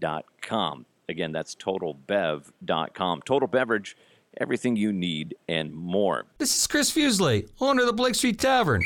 totalbev.com. 0.00 0.86
Again, 1.08 1.32
that's 1.32 1.54
totalbev.com. 1.54 3.22
Total 3.22 3.48
Beverage, 3.48 3.96
everything 4.38 4.76
you 4.76 4.92
need 4.92 5.34
and 5.48 5.72
more. 5.72 6.26
This 6.38 6.54
is 6.54 6.66
Chris 6.66 6.92
Fuselier, 6.92 7.48
owner 7.60 7.82
of 7.82 7.86
the 7.86 7.92
Blake 7.92 8.14
Street 8.14 8.38
Tavern. 8.38 8.82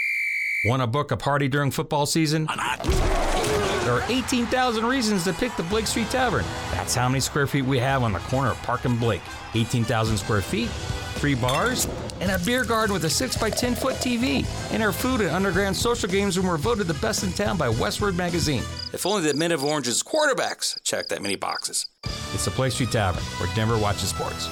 Want 0.66 0.82
to 0.82 0.86
book 0.86 1.10
a 1.10 1.16
party 1.16 1.48
during 1.48 1.72
football 1.72 2.06
season? 2.06 2.46
There 2.46 3.94
are 3.94 4.04
18,000 4.08 4.86
reasons 4.86 5.24
to 5.24 5.32
pick 5.32 5.56
the 5.56 5.64
Blake 5.64 5.88
Street 5.88 6.08
Tavern. 6.10 6.44
That's 6.70 6.94
how 6.94 7.08
many 7.08 7.18
square 7.18 7.48
feet 7.48 7.64
we 7.64 7.80
have 7.80 8.04
on 8.04 8.12
the 8.12 8.20
corner 8.20 8.50
of 8.50 8.62
Park 8.62 8.84
and 8.84 8.98
Blake. 9.00 9.22
18,000 9.54 10.16
square 10.16 10.40
feet, 10.40 10.68
three 11.14 11.34
bars, 11.34 11.88
and 12.20 12.30
a 12.30 12.38
beer 12.38 12.64
garden 12.64 12.94
with 12.94 13.04
a 13.04 13.10
6 13.10 13.36
by 13.38 13.50
10 13.50 13.74
foot 13.74 13.96
TV. 13.96 14.46
And 14.72 14.84
our 14.84 14.92
food 14.92 15.20
and 15.20 15.30
underground 15.30 15.74
social 15.74 16.08
games 16.08 16.38
room 16.38 16.46
were 16.46 16.56
voted 16.56 16.86
the 16.86 16.94
best 16.94 17.24
in 17.24 17.32
town 17.32 17.56
by 17.56 17.68
Westword 17.68 18.14
Magazine. 18.14 18.62
If 18.92 19.06
only 19.06 19.22
the 19.30 19.34
Men 19.36 19.52
of 19.52 19.64
Orange's 19.64 20.02
quarterbacks 20.02 20.82
checked 20.82 21.08
that 21.08 21.22
many 21.22 21.36
boxes. 21.36 21.86
It's 22.34 22.44
the 22.44 22.50
Blake 22.50 22.72
Street 22.72 22.90
Tavern, 22.90 23.22
where 23.38 23.48
Denver 23.54 23.78
watches 23.78 24.10
sports. 24.10 24.48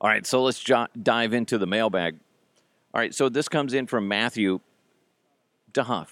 All 0.00 0.08
right, 0.08 0.24
so 0.26 0.42
let's 0.42 0.60
jo- 0.60 0.86
dive 1.02 1.32
into 1.32 1.58
the 1.58 1.66
mailbag. 1.66 2.16
All 2.92 3.00
right, 3.00 3.14
so 3.14 3.28
this 3.28 3.48
comes 3.48 3.74
in 3.74 3.86
from 3.86 4.06
Matthew 4.06 4.60
DeHuff. 5.72 6.08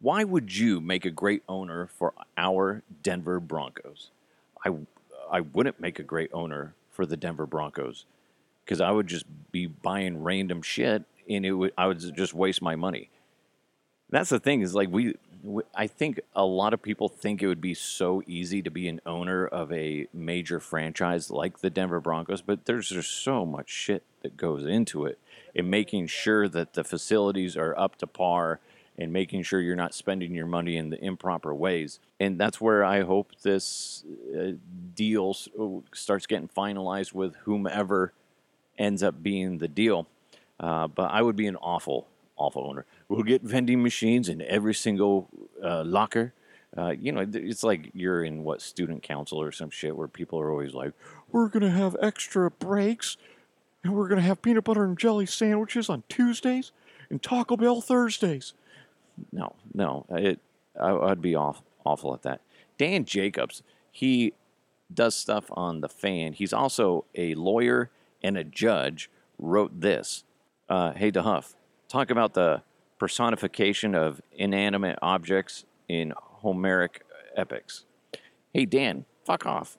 Why 0.00 0.24
would 0.24 0.54
you 0.54 0.80
make 0.80 1.04
a 1.06 1.10
great 1.10 1.42
owner 1.48 1.86
for 1.86 2.12
our 2.36 2.82
Denver 3.02 3.40
Broncos? 3.40 4.10
I, 4.66 4.70
I 5.30 5.40
wouldn't 5.40 5.80
make 5.80 5.98
a 5.98 6.02
great 6.02 6.30
owner 6.34 6.74
for 6.90 7.06
the 7.06 7.16
Denver 7.16 7.46
Broncos 7.46 8.04
because 8.64 8.80
I 8.80 8.90
would 8.90 9.06
just 9.06 9.24
be 9.50 9.66
buying 9.66 10.22
random 10.22 10.60
shit 10.60 11.04
and 11.28 11.46
it 11.46 11.52
would 11.52 11.72
I 11.78 11.86
would 11.86 12.00
just 12.16 12.34
waste 12.34 12.60
my 12.60 12.76
money. 12.76 13.08
That's 14.12 14.30
the 14.30 14.38
thing 14.38 14.60
is 14.60 14.74
like 14.74 14.90
we, 14.90 15.16
we 15.42 15.64
I 15.74 15.88
think 15.88 16.20
a 16.36 16.44
lot 16.44 16.74
of 16.74 16.82
people 16.82 17.08
think 17.08 17.42
it 17.42 17.48
would 17.48 17.60
be 17.60 17.74
so 17.74 18.22
easy 18.26 18.62
to 18.62 18.70
be 18.70 18.86
an 18.86 19.00
owner 19.04 19.46
of 19.46 19.72
a 19.72 20.06
major 20.12 20.60
franchise 20.60 21.30
like 21.30 21.58
the 21.58 21.70
Denver 21.70 21.98
Broncos, 21.98 22.42
but 22.42 22.66
there's 22.66 22.90
just 22.90 23.24
so 23.24 23.44
much 23.44 23.70
shit 23.70 24.04
that 24.22 24.36
goes 24.36 24.64
into 24.64 25.06
it 25.06 25.18
in 25.54 25.68
making 25.68 26.06
sure 26.06 26.46
that 26.48 26.74
the 26.74 26.84
facilities 26.84 27.56
are 27.56 27.76
up 27.76 27.96
to 27.96 28.06
par 28.06 28.60
and 28.98 29.12
making 29.12 29.42
sure 29.42 29.60
you're 29.60 29.74
not 29.74 29.94
spending 29.94 30.34
your 30.34 30.46
money 30.46 30.76
in 30.76 30.90
the 30.90 31.02
improper 31.02 31.54
ways. 31.54 31.98
And 32.20 32.38
that's 32.38 32.60
where 32.60 32.84
I 32.84 33.02
hope 33.02 33.32
this 33.42 34.04
uh, 34.38 34.52
deal 34.94 35.34
starts 35.94 36.26
getting 36.26 36.48
finalized 36.48 37.14
with 37.14 37.34
whomever 37.44 38.12
ends 38.78 39.02
up 39.02 39.22
being 39.22 39.58
the 39.58 39.68
deal. 39.68 40.06
Uh, 40.60 40.86
but 40.86 41.10
I 41.10 41.22
would 41.22 41.36
be 41.36 41.46
an 41.46 41.56
awful, 41.56 42.06
awful 42.36 42.66
owner. 42.68 42.84
We'll 43.12 43.24
get 43.24 43.42
vending 43.42 43.82
machines 43.82 44.30
in 44.30 44.40
every 44.40 44.72
single 44.72 45.28
uh, 45.62 45.84
locker. 45.84 46.32
Uh, 46.74 46.94
you 46.98 47.12
know, 47.12 47.26
it's 47.30 47.62
like 47.62 47.90
you're 47.92 48.24
in 48.24 48.42
what 48.42 48.62
student 48.62 49.02
council 49.02 49.38
or 49.38 49.52
some 49.52 49.68
shit 49.68 49.94
where 49.94 50.08
people 50.08 50.40
are 50.40 50.50
always 50.50 50.72
like, 50.72 50.94
"We're 51.30 51.48
gonna 51.48 51.70
have 51.70 51.94
extra 52.00 52.50
breaks, 52.50 53.18
and 53.84 53.94
we're 53.94 54.08
gonna 54.08 54.22
have 54.22 54.40
peanut 54.40 54.64
butter 54.64 54.82
and 54.82 54.98
jelly 54.98 55.26
sandwiches 55.26 55.90
on 55.90 56.04
Tuesdays 56.08 56.72
and 57.10 57.22
Taco 57.22 57.54
Bell 57.58 57.82
Thursdays." 57.82 58.54
No, 59.30 59.56
no, 59.74 60.06
it 60.08 60.40
I, 60.80 60.96
I'd 60.96 61.20
be 61.20 61.34
off 61.34 61.60
awful 61.84 62.14
at 62.14 62.22
that. 62.22 62.40
Dan 62.78 63.04
Jacobs, 63.04 63.62
he 63.90 64.32
does 64.92 65.14
stuff 65.14 65.50
on 65.50 65.82
the 65.82 65.88
fan. 65.90 66.32
He's 66.32 66.54
also 66.54 67.04
a 67.14 67.34
lawyer 67.34 67.90
and 68.22 68.38
a 68.38 68.44
judge. 68.44 69.10
Wrote 69.38 69.82
this. 69.82 70.24
Uh, 70.66 70.92
hey, 70.92 71.12
DeHuff, 71.12 71.56
talk 71.88 72.10
about 72.10 72.32
the 72.32 72.62
personification 73.02 73.96
of 73.96 74.22
inanimate 74.30 74.96
objects 75.02 75.64
in 75.88 76.12
Homeric 76.16 77.04
epics. 77.36 77.84
Hey, 78.54 78.64
Dan, 78.64 79.06
fuck 79.24 79.44
off. 79.44 79.76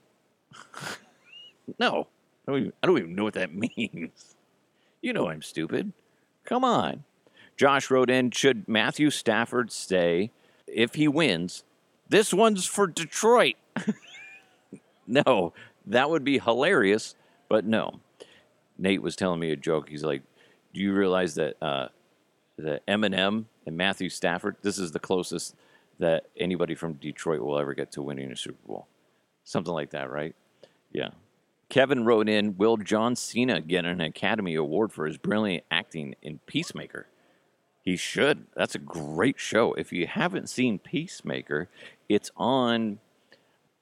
no, 1.80 2.08
I 2.46 2.52
don't, 2.52 2.60
even, 2.60 2.74
I 2.84 2.88
don't 2.88 2.98
even 2.98 3.16
know 3.16 3.24
what 3.24 3.36
that 3.36 3.56
means. 3.78 4.36
You 5.02 5.14
know 5.14 5.30
I'm 5.30 5.42
stupid. 5.42 5.94
Come 6.44 6.66
on. 6.66 7.06
Josh 7.56 7.90
wrote 7.90 8.10
in 8.10 8.30
Should 8.32 8.68
Matthew 8.68 9.10
Stafford 9.10 9.72
stay 9.72 10.32
if 10.68 10.96
he 10.96 11.08
wins? 11.08 11.64
This 12.10 12.34
one's 12.34 12.66
for 12.66 12.88
Detroit. 12.88 13.56
no, 15.08 15.54
that 15.86 16.10
would 16.10 16.26
be 16.26 16.40
hilarious, 16.40 17.16
but 17.48 17.64
no. 17.64 18.02
Nate 18.78 19.02
was 19.02 19.16
telling 19.16 19.40
me 19.40 19.52
a 19.52 19.56
joke. 19.56 19.88
He's 19.88 20.04
like, 20.04 20.24
Do 20.74 20.82
you 20.82 20.92
realize 20.92 21.36
that 21.36 21.56
uh, 21.62 21.88
that 22.64 22.86
Eminem 22.88 23.46
and 23.66 23.78
Matthew 23.78 24.10
Stafford, 24.10 24.58
this 24.62 24.78
is 24.78 24.92
the 24.92 25.00
closest 25.00 25.56
that 26.00 26.26
anybody 26.38 26.76
from 26.76 26.94
Detroit 26.94 27.42
will 27.42 27.60
ever 27.60 27.74
get 27.74 27.92
to 27.94 28.02
winning 28.02 28.32
a 28.32 28.36
Super 28.36 28.68
Bowl? 28.68 28.88
Something 29.44 29.74
like 29.74 29.92
that, 29.92 30.12
right? 30.12 30.36
Yeah. 30.92 31.10
Kevin 31.70 32.06
wrote 32.06 32.30
in 32.30 32.58
Will 32.58 32.78
John 32.78 33.16
Cena 33.16 33.62
get 33.62 33.86
an 33.86 34.02
Academy 34.02 34.56
Award 34.56 34.92
for 34.92 35.06
his 35.06 35.18
brilliant 35.18 35.64
acting 35.72 36.16
in 36.22 36.40
Peacemaker? 36.46 37.08
He 37.84 37.98
should. 37.98 38.46
That's 38.56 38.76
a 38.76 38.80
great 38.80 39.40
show. 39.40 39.74
If 39.74 39.92
you 39.92 40.08
haven't 40.08 40.50
seen 40.50 40.80
Peacemaker, 40.80 41.68
it's 42.08 42.32
on 42.38 43.00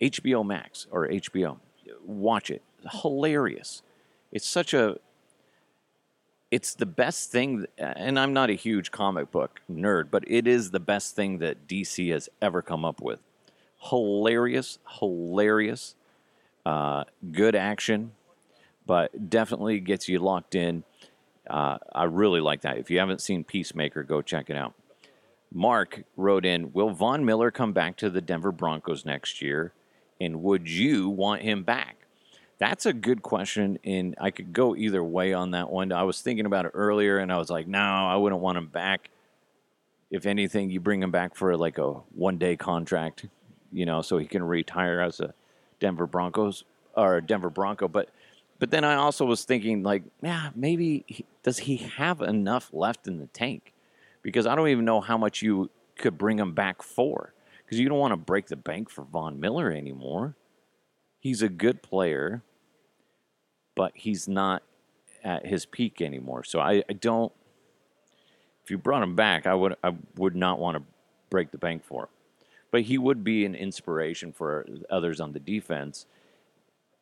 HBO 0.01 0.45
Max 0.45 0.87
or 0.89 1.07
HBO. 1.07 1.57
Watch 2.03 2.49
it. 2.49 2.63
Hilarious. 3.01 3.83
It's 4.31 4.47
such 4.47 4.73
a 4.73 4.97
it's 6.51 6.75
the 6.75 6.85
best 6.85 7.31
thing 7.31 7.65
and 7.77 8.19
I'm 8.19 8.33
not 8.33 8.49
a 8.49 8.53
huge 8.53 8.91
comic 8.91 9.31
book 9.31 9.61
nerd, 9.71 10.11
but 10.11 10.23
it 10.27 10.47
is 10.47 10.71
the 10.71 10.81
best 10.81 11.15
thing 11.15 11.39
that 11.39 11.65
DC 11.65 12.11
has 12.11 12.29
ever 12.41 12.61
come 12.61 12.83
up 12.83 13.01
with. 13.01 13.19
Hilarious, 13.79 14.77
hilarious, 14.99 15.95
uh, 16.65 17.05
good 17.31 17.55
action, 17.55 18.11
but 18.85 19.29
definitely 19.29 19.79
gets 19.79 20.09
you 20.09 20.19
locked 20.19 20.53
in. 20.53 20.83
Uh, 21.49 21.77
I 21.93 22.03
really 22.03 22.41
like 22.41 22.61
that. 22.61 22.77
If 22.77 22.91
you 22.91 22.99
haven't 22.99 23.21
seen 23.21 23.43
Peacemaker, 23.43 24.03
go 24.03 24.21
check 24.21 24.49
it 24.49 24.57
out. 24.57 24.73
Mark 25.53 26.03
wrote 26.15 26.45
in 26.45 26.71
Will 26.73 26.91
Von 26.91 27.25
Miller 27.25 27.49
come 27.49 27.73
back 27.73 27.97
to 27.97 28.09
the 28.09 28.21
Denver 28.21 28.51
Broncos 28.51 29.05
next 29.05 29.41
year? 29.41 29.73
And 30.19 30.43
would 30.43 30.69
you 30.69 31.09
want 31.09 31.41
him 31.41 31.63
back? 31.63 32.00
That's 32.61 32.85
a 32.85 32.93
good 32.93 33.23
question. 33.23 33.79
And 33.83 34.13
I 34.21 34.29
could 34.29 34.53
go 34.53 34.75
either 34.75 35.03
way 35.03 35.33
on 35.33 35.51
that 35.51 35.71
one. 35.71 35.91
I 35.91 36.03
was 36.03 36.21
thinking 36.21 36.45
about 36.45 36.65
it 36.65 36.73
earlier 36.75 37.17
and 37.17 37.33
I 37.33 37.37
was 37.37 37.49
like, 37.49 37.67
no, 37.67 37.79
I 37.79 38.15
wouldn't 38.15 38.39
want 38.39 38.59
him 38.59 38.67
back. 38.67 39.09
If 40.11 40.27
anything, 40.27 40.69
you 40.69 40.79
bring 40.79 41.01
him 41.01 41.09
back 41.09 41.33
for 41.33 41.57
like 41.57 41.79
a 41.79 41.93
one 42.13 42.37
day 42.37 42.55
contract, 42.55 43.25
you 43.71 43.87
know, 43.87 44.03
so 44.03 44.19
he 44.19 44.27
can 44.27 44.43
retire 44.43 45.01
as 45.01 45.19
a 45.19 45.33
Denver 45.79 46.05
Broncos 46.05 46.63
or 46.95 47.17
a 47.17 47.25
Denver 47.25 47.49
Bronco. 47.49 47.87
But 47.87 48.09
but 48.59 48.69
then 48.69 48.83
I 48.83 48.93
also 48.93 49.25
was 49.25 49.43
thinking, 49.43 49.81
like, 49.81 50.03
yeah, 50.21 50.51
maybe 50.53 51.03
he, 51.07 51.25
does 51.41 51.57
he 51.57 51.77
have 51.77 52.21
enough 52.21 52.69
left 52.71 53.07
in 53.07 53.17
the 53.17 53.25
tank? 53.25 53.73
Because 54.21 54.45
I 54.45 54.53
don't 54.53 54.67
even 54.67 54.85
know 54.85 55.01
how 55.01 55.17
much 55.17 55.41
you 55.41 55.71
could 55.97 56.15
bring 56.15 56.37
him 56.37 56.53
back 56.53 56.83
for. 56.83 57.33
Because 57.65 57.79
you 57.79 57.89
don't 57.89 57.97
want 57.97 58.11
to 58.11 58.17
break 58.17 58.45
the 58.47 58.55
bank 58.55 58.91
for 58.91 59.03
Von 59.03 59.39
Miller 59.39 59.71
anymore. 59.71 60.35
He's 61.19 61.41
a 61.41 61.49
good 61.49 61.81
player, 61.81 62.43
but 63.75 63.91
he's 63.95 64.27
not 64.27 64.63
at 65.23 65.45
his 65.45 65.65
peak 65.65 66.01
anymore. 66.01 66.43
So 66.43 66.59
I, 66.59 66.83
I 66.89 66.93
don't. 66.93 67.31
If 68.63 68.69
you 68.69 68.77
brought 68.77 69.03
him 69.03 69.15
back, 69.15 69.47
I 69.47 69.53
would 69.53 69.75
I 69.83 69.93
would 70.17 70.35
not 70.35 70.59
want 70.59 70.77
to 70.77 70.83
break 71.29 71.51
the 71.51 71.57
bank 71.57 71.83
for 71.83 72.03
him. 72.03 72.09
But 72.69 72.81
he 72.83 72.97
would 72.97 73.23
be 73.23 73.45
an 73.45 73.55
inspiration 73.55 74.31
for 74.31 74.65
others 74.89 75.19
on 75.19 75.33
the 75.33 75.39
defense. 75.39 76.05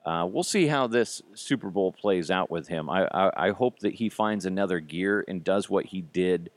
Uh, 0.05 0.25
we'll 0.27 0.43
see 0.43 0.67
how 0.67 0.88
this 0.88 1.21
Super 1.35 1.69
Bowl 1.69 1.91
plays 1.91 2.31
out 2.31 2.49
with 2.49 2.69
him. 2.69 2.89
I, 2.89 3.07
I, 3.11 3.47
I 3.47 3.49
hope 3.51 3.79
that 3.79 3.95
he 3.95 4.09
finds 4.09 4.45
another 4.45 4.79
gear 4.79 5.23
and 5.27 5.43
does 5.43 5.69
what 5.69 5.88
he 5.88 6.01
did 6.01 6.49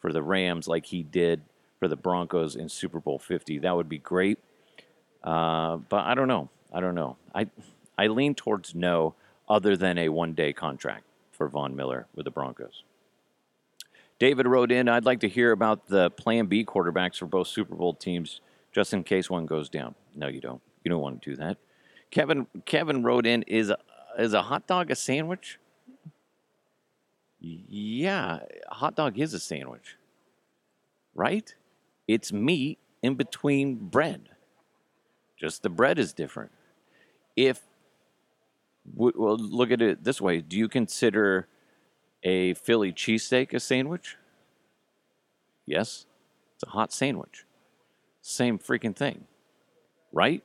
for 0.00 0.12
the 0.12 0.22
Rams, 0.22 0.66
like 0.66 0.86
he 0.86 1.02
did 1.02 1.42
for 1.78 1.88
the 1.88 1.96
Broncos 1.96 2.56
in 2.56 2.68
Super 2.68 3.00
Bowl 3.00 3.18
50. 3.18 3.58
That 3.58 3.76
would 3.76 3.88
be 3.88 3.98
great. 3.98 4.38
Uh, 5.22 5.76
but 5.76 6.04
I 6.04 6.14
don't 6.14 6.28
know. 6.28 6.50
I 6.72 6.80
don't 6.80 6.94
know. 6.94 7.16
I 7.34 7.48
I 7.98 8.06
lean 8.06 8.34
towards 8.34 8.74
no, 8.74 9.14
other 9.50 9.76
than 9.76 9.98
a 9.98 10.08
one 10.08 10.32
day 10.32 10.54
contract 10.54 11.04
for 11.32 11.48
Von 11.48 11.76
Miller 11.76 12.06
with 12.14 12.24
the 12.24 12.30
Broncos. 12.30 12.84
David 14.18 14.46
wrote 14.46 14.70
in, 14.70 14.88
I'd 14.88 15.04
like 15.04 15.20
to 15.20 15.28
hear 15.28 15.50
about 15.50 15.88
the 15.88 16.10
Plan 16.10 16.46
B 16.46 16.64
quarterbacks 16.64 17.16
for 17.16 17.26
both 17.26 17.48
Super 17.48 17.74
Bowl 17.74 17.94
teams, 17.94 18.40
just 18.72 18.92
in 18.92 19.02
case 19.02 19.28
one 19.28 19.46
goes 19.46 19.68
down. 19.68 19.94
No, 20.14 20.28
you 20.28 20.40
don't. 20.40 20.60
You 20.84 20.90
don't 20.90 21.00
want 21.00 21.20
to 21.20 21.30
do 21.30 21.36
that. 21.36 21.58
Kevin 22.10 22.46
Kevin 22.64 23.02
wrote 23.02 23.26
in, 23.26 23.42
is 23.42 23.72
is 24.18 24.32
a 24.34 24.42
hot 24.42 24.66
dog 24.66 24.90
a 24.90 24.94
sandwich? 24.94 25.58
Yeah, 27.40 28.40
a 28.70 28.74
hot 28.74 28.94
dog 28.96 29.18
is 29.18 29.32
a 29.32 29.40
sandwich, 29.40 29.96
right? 31.14 31.54
It's 32.06 32.32
meat 32.32 32.78
in 33.02 33.14
between 33.14 33.76
bread. 33.76 34.28
Just 35.38 35.62
the 35.62 35.70
bread 35.70 35.98
is 35.98 36.12
different. 36.12 36.50
If 37.36 37.62
well, 38.84 39.36
look 39.36 39.70
at 39.70 39.82
it 39.82 40.04
this 40.04 40.20
way: 40.20 40.40
Do 40.40 40.56
you 40.56 40.68
consider 40.68 41.48
a 42.22 42.54
Philly 42.54 42.92
cheesesteak 42.92 43.52
a 43.54 43.60
sandwich? 43.60 44.16
Yes, 45.66 46.06
it's 46.54 46.64
a 46.64 46.70
hot 46.70 46.92
sandwich. 46.92 47.44
Same 48.22 48.58
freaking 48.58 48.94
thing, 48.94 49.24
right? 50.12 50.42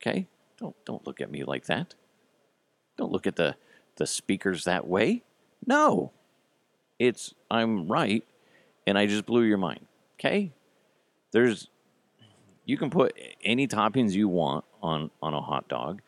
Okay, 0.00 0.26
don't 0.58 0.76
don't 0.84 1.06
look 1.06 1.20
at 1.20 1.30
me 1.30 1.44
like 1.44 1.66
that. 1.66 1.94
Don't 2.96 3.12
look 3.12 3.26
at 3.26 3.36
the 3.36 3.56
the 3.96 4.06
speakers 4.06 4.64
that 4.64 4.86
way. 4.86 5.22
No, 5.66 6.12
it's 6.98 7.34
I'm 7.50 7.88
right, 7.88 8.24
and 8.86 8.98
I 8.98 9.06
just 9.06 9.26
blew 9.26 9.42
your 9.42 9.58
mind. 9.58 9.86
Okay, 10.18 10.52
there's 11.32 11.68
you 12.64 12.76
can 12.76 12.90
put 12.90 13.18
any 13.42 13.66
toppings 13.66 14.12
you 14.12 14.28
want 14.28 14.64
on 14.82 15.10
on 15.22 15.34
a 15.34 15.40
hot 15.40 15.68
dog, 15.68 16.02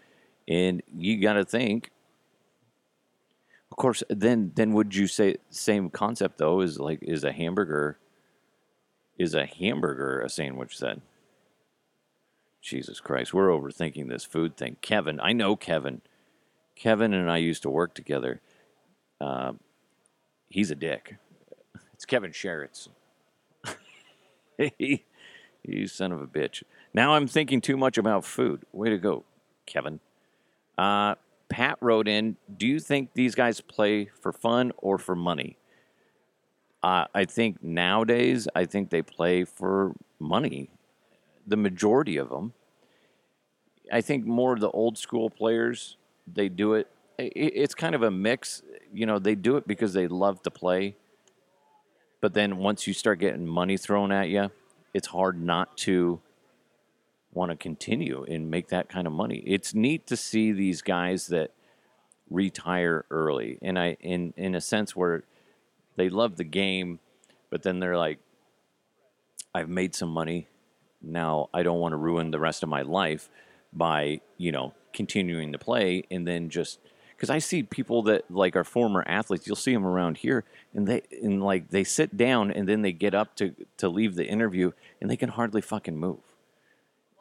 and 0.52 0.82
you 0.94 1.20
got 1.20 1.34
to 1.34 1.44
think. 1.44 1.90
Of 3.70 3.76
course, 3.78 4.02
then 4.10 4.52
then 4.54 4.74
would 4.74 4.94
you 4.94 5.06
say 5.06 5.36
same 5.48 5.88
concept 5.88 6.36
though 6.36 6.60
is 6.60 6.78
like 6.78 6.98
is 7.02 7.24
a 7.24 7.32
hamburger 7.32 7.98
Is 9.18 9.34
a 9.34 9.46
hamburger 9.46 10.20
a 10.20 10.28
sandwich 10.28 10.78
then? 10.78 11.00
Jesus 12.60 13.00
Christ, 13.00 13.34
we're 13.34 13.48
overthinking 13.48 14.08
this 14.08 14.24
food 14.24 14.56
thing. 14.56 14.76
Kevin, 14.82 15.18
I 15.20 15.32
know 15.32 15.56
Kevin. 15.56 16.02
Kevin 16.76 17.12
and 17.14 17.30
I 17.30 17.38
used 17.38 17.62
to 17.62 17.70
work 17.70 17.94
together. 17.94 18.40
Uh, 19.20 19.54
he's 20.48 20.70
a 20.70 20.76
dick. 20.76 21.16
It's 21.94 22.04
Kevin 22.04 22.30
Sheritz. 22.30 22.88
he, 24.78 25.04
you 25.64 25.88
son 25.88 26.12
of 26.12 26.20
a 26.20 26.26
bitch. 26.26 26.62
Now 26.94 27.14
I'm 27.14 27.26
thinking 27.26 27.60
too 27.60 27.76
much 27.76 27.98
about 27.98 28.24
food. 28.24 28.64
Way 28.72 28.90
to 28.90 28.98
go, 28.98 29.24
Kevin. 29.66 29.98
Uh, 30.78 31.14
Pat 31.48 31.78
wrote 31.80 32.08
in 32.08 32.36
Do 32.56 32.66
you 32.66 32.80
think 32.80 33.10
these 33.14 33.34
guys 33.34 33.60
play 33.60 34.06
for 34.20 34.32
fun 34.32 34.72
or 34.78 34.98
for 34.98 35.14
money? 35.14 35.56
Uh, 36.82 37.04
I 37.14 37.26
think 37.26 37.62
nowadays, 37.62 38.48
I 38.54 38.64
think 38.64 38.90
they 38.90 39.02
play 39.02 39.44
for 39.44 39.92
money. 40.18 40.70
The 41.46 41.56
majority 41.56 42.16
of 42.16 42.30
them. 42.30 42.54
I 43.92 44.00
think 44.00 44.24
more 44.24 44.52
of 44.52 44.60
the 44.60 44.70
old 44.70 44.98
school 44.98 45.30
players, 45.30 45.96
they 46.26 46.48
do 46.48 46.74
it. 46.74 46.88
It's 47.18 47.74
kind 47.74 47.94
of 47.94 48.02
a 48.02 48.10
mix. 48.10 48.62
You 48.92 49.06
know, 49.06 49.18
they 49.18 49.34
do 49.34 49.56
it 49.56 49.68
because 49.68 49.92
they 49.92 50.08
love 50.08 50.42
to 50.42 50.50
play. 50.50 50.96
But 52.20 52.34
then 52.34 52.56
once 52.56 52.86
you 52.86 52.94
start 52.94 53.18
getting 53.18 53.46
money 53.46 53.76
thrown 53.76 54.10
at 54.10 54.28
you, 54.28 54.50
it's 54.94 55.08
hard 55.08 55.40
not 55.40 55.76
to 55.78 56.20
want 57.32 57.50
to 57.50 57.56
continue 57.56 58.24
and 58.28 58.50
make 58.50 58.68
that 58.68 58.88
kind 58.88 59.06
of 59.06 59.12
money. 59.12 59.42
It's 59.46 59.74
neat 59.74 60.06
to 60.08 60.16
see 60.16 60.52
these 60.52 60.82
guys 60.82 61.28
that 61.28 61.52
retire 62.30 63.04
early, 63.10 63.58
and 63.62 63.78
I 63.78 63.96
in 64.00 64.34
in 64.36 64.54
a 64.54 64.60
sense 64.60 64.96
where 64.96 65.24
they 65.96 66.08
love 66.08 66.36
the 66.36 66.44
game, 66.44 66.98
but 67.50 67.62
then 67.62 67.80
they're 67.80 67.98
like, 67.98 68.18
I've 69.54 69.68
made 69.68 69.94
some 69.94 70.10
money. 70.10 70.48
Now 71.00 71.48
I 71.52 71.62
don't 71.62 71.80
want 71.80 71.92
to 71.92 71.96
ruin 71.96 72.30
the 72.30 72.38
rest 72.38 72.62
of 72.62 72.68
my 72.68 72.82
life 72.82 73.28
by 73.72 74.20
you 74.36 74.52
know 74.52 74.74
continuing 74.92 75.52
to 75.52 75.58
play 75.58 76.04
and 76.10 76.26
then 76.26 76.50
just 76.50 76.78
because 77.22 77.30
I 77.30 77.38
see 77.38 77.62
people 77.62 78.02
that 78.02 78.28
like 78.32 78.56
are 78.56 78.64
former 78.64 79.04
athletes, 79.06 79.46
you'll 79.46 79.54
see 79.54 79.72
them 79.72 79.86
around 79.86 80.16
here, 80.16 80.42
and 80.74 80.88
they 80.88 81.02
and 81.22 81.40
like 81.40 81.70
they 81.70 81.84
sit 81.84 82.16
down 82.16 82.50
and 82.50 82.68
then 82.68 82.82
they 82.82 82.90
get 82.90 83.14
up 83.14 83.36
to 83.36 83.54
to 83.76 83.88
leave 83.88 84.16
the 84.16 84.26
interview 84.26 84.72
and 85.00 85.08
they 85.08 85.16
can 85.16 85.28
hardly 85.28 85.60
fucking 85.60 85.96
move. 85.96 86.31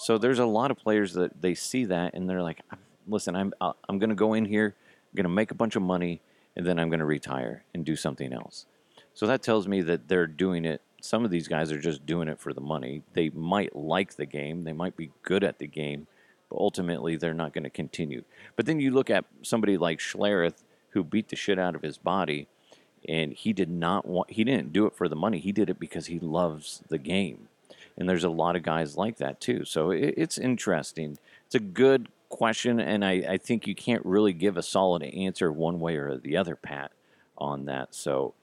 So 0.02 0.18
there's 0.18 0.40
a 0.40 0.46
lot 0.46 0.72
of 0.72 0.78
players 0.78 1.14
that 1.14 1.44
they 1.44 1.54
see 1.54 1.86
that 1.86 2.16
and 2.16 2.28
they're 2.28 2.42
like, 2.42 2.62
listen, 3.08 3.36
I'm 3.36 3.54
I'm 3.62 4.00
going 4.00 4.10
to 4.10 4.16
go 4.16 4.34
in 4.34 4.46
here, 4.46 4.76
I'm 4.76 5.16
going 5.16 5.26
to 5.26 5.30
make 5.30 5.52
a 5.52 5.56
bunch 5.56 5.76
of 5.76 5.84
money, 5.84 6.22
and 6.56 6.66
then 6.66 6.80
I'm 6.80 6.90
going 6.90 7.02
to 7.02 7.06
retire 7.06 7.66
and 7.76 7.86
do 7.86 7.96
something 7.96 8.34
else. 8.34 8.66
So 9.14 9.28
that 9.28 9.44
tells 9.44 9.68
me 9.68 9.84
that 9.84 10.08
they're 10.08 10.26
doing 10.26 10.66
it. 10.66 10.82
Some 11.04 11.24
of 11.24 11.30
these 11.30 11.48
guys 11.48 11.72
are 11.72 11.80
just 11.80 12.04
doing 12.08 12.30
it 12.30 12.40
for 12.40 12.52
the 12.52 12.62
money. 12.62 13.04
They 13.14 13.30
might 13.30 13.76
like 13.76 14.16
the 14.16 14.26
game, 14.26 14.64
they 14.64 14.74
might 14.74 14.98
be 14.98 15.12
good 15.22 15.44
at 15.44 15.60
the 15.60 15.68
game, 15.68 16.08
but 16.50 16.58
ultimately 16.58 17.16
they're 17.16 17.36
not 17.36 17.54
going 17.54 17.66
to 17.66 17.70
continue. 17.70 18.24
But 18.56 18.66
then 18.66 18.80
you 18.80 18.90
look 18.90 19.12
at 19.12 19.26
somebody 19.44 19.78
like 19.78 20.00
Schlereth 20.00 20.64
who 20.94 21.04
beat 21.04 21.30
the 21.30 21.36
shit 21.36 21.60
out 21.60 21.76
of 21.76 21.84
his 21.84 22.00
body 22.00 22.48
and 23.08 23.34
he 23.34 23.54
did 23.54 23.70
not 23.70 24.08
want 24.08 24.32
he 24.32 24.44
didn't 24.44 24.74
do 24.74 24.88
it 24.88 24.96
for 24.96 25.08
the 25.08 25.16
money. 25.16 25.38
He 25.38 25.52
did 25.52 25.70
it 25.70 25.80
because 25.80 26.08
he 26.08 26.18
loves 26.18 26.82
the 26.90 26.98
game. 26.98 27.50
And 27.98 28.10
there's 28.10 28.24
a 28.24 28.30
lot 28.30 28.56
of 28.56 28.64
guys 28.64 28.98
like 28.98 29.18
that 29.18 29.40
too. 29.40 29.66
So 29.66 29.92
it, 29.92 30.16
it's 30.18 30.38
interesting. 30.38 31.18
It's 31.46 31.56
a 31.56 31.60
good 31.60 32.08
question, 32.30 32.80
and 32.80 33.04
I, 33.04 33.12
I 33.30 33.38
think 33.38 33.68
you 33.68 33.76
can't 33.76 34.06
really 34.06 34.34
give 34.34 34.58
a 34.58 34.64
solid 34.64 35.04
answer 35.04 35.52
one 35.52 35.80
way 35.80 35.98
or 35.98 36.18
the 36.18 36.38
other, 36.38 36.56
Pat, 36.56 36.92
on 37.38 37.66
that. 37.66 37.94
So 37.94 38.34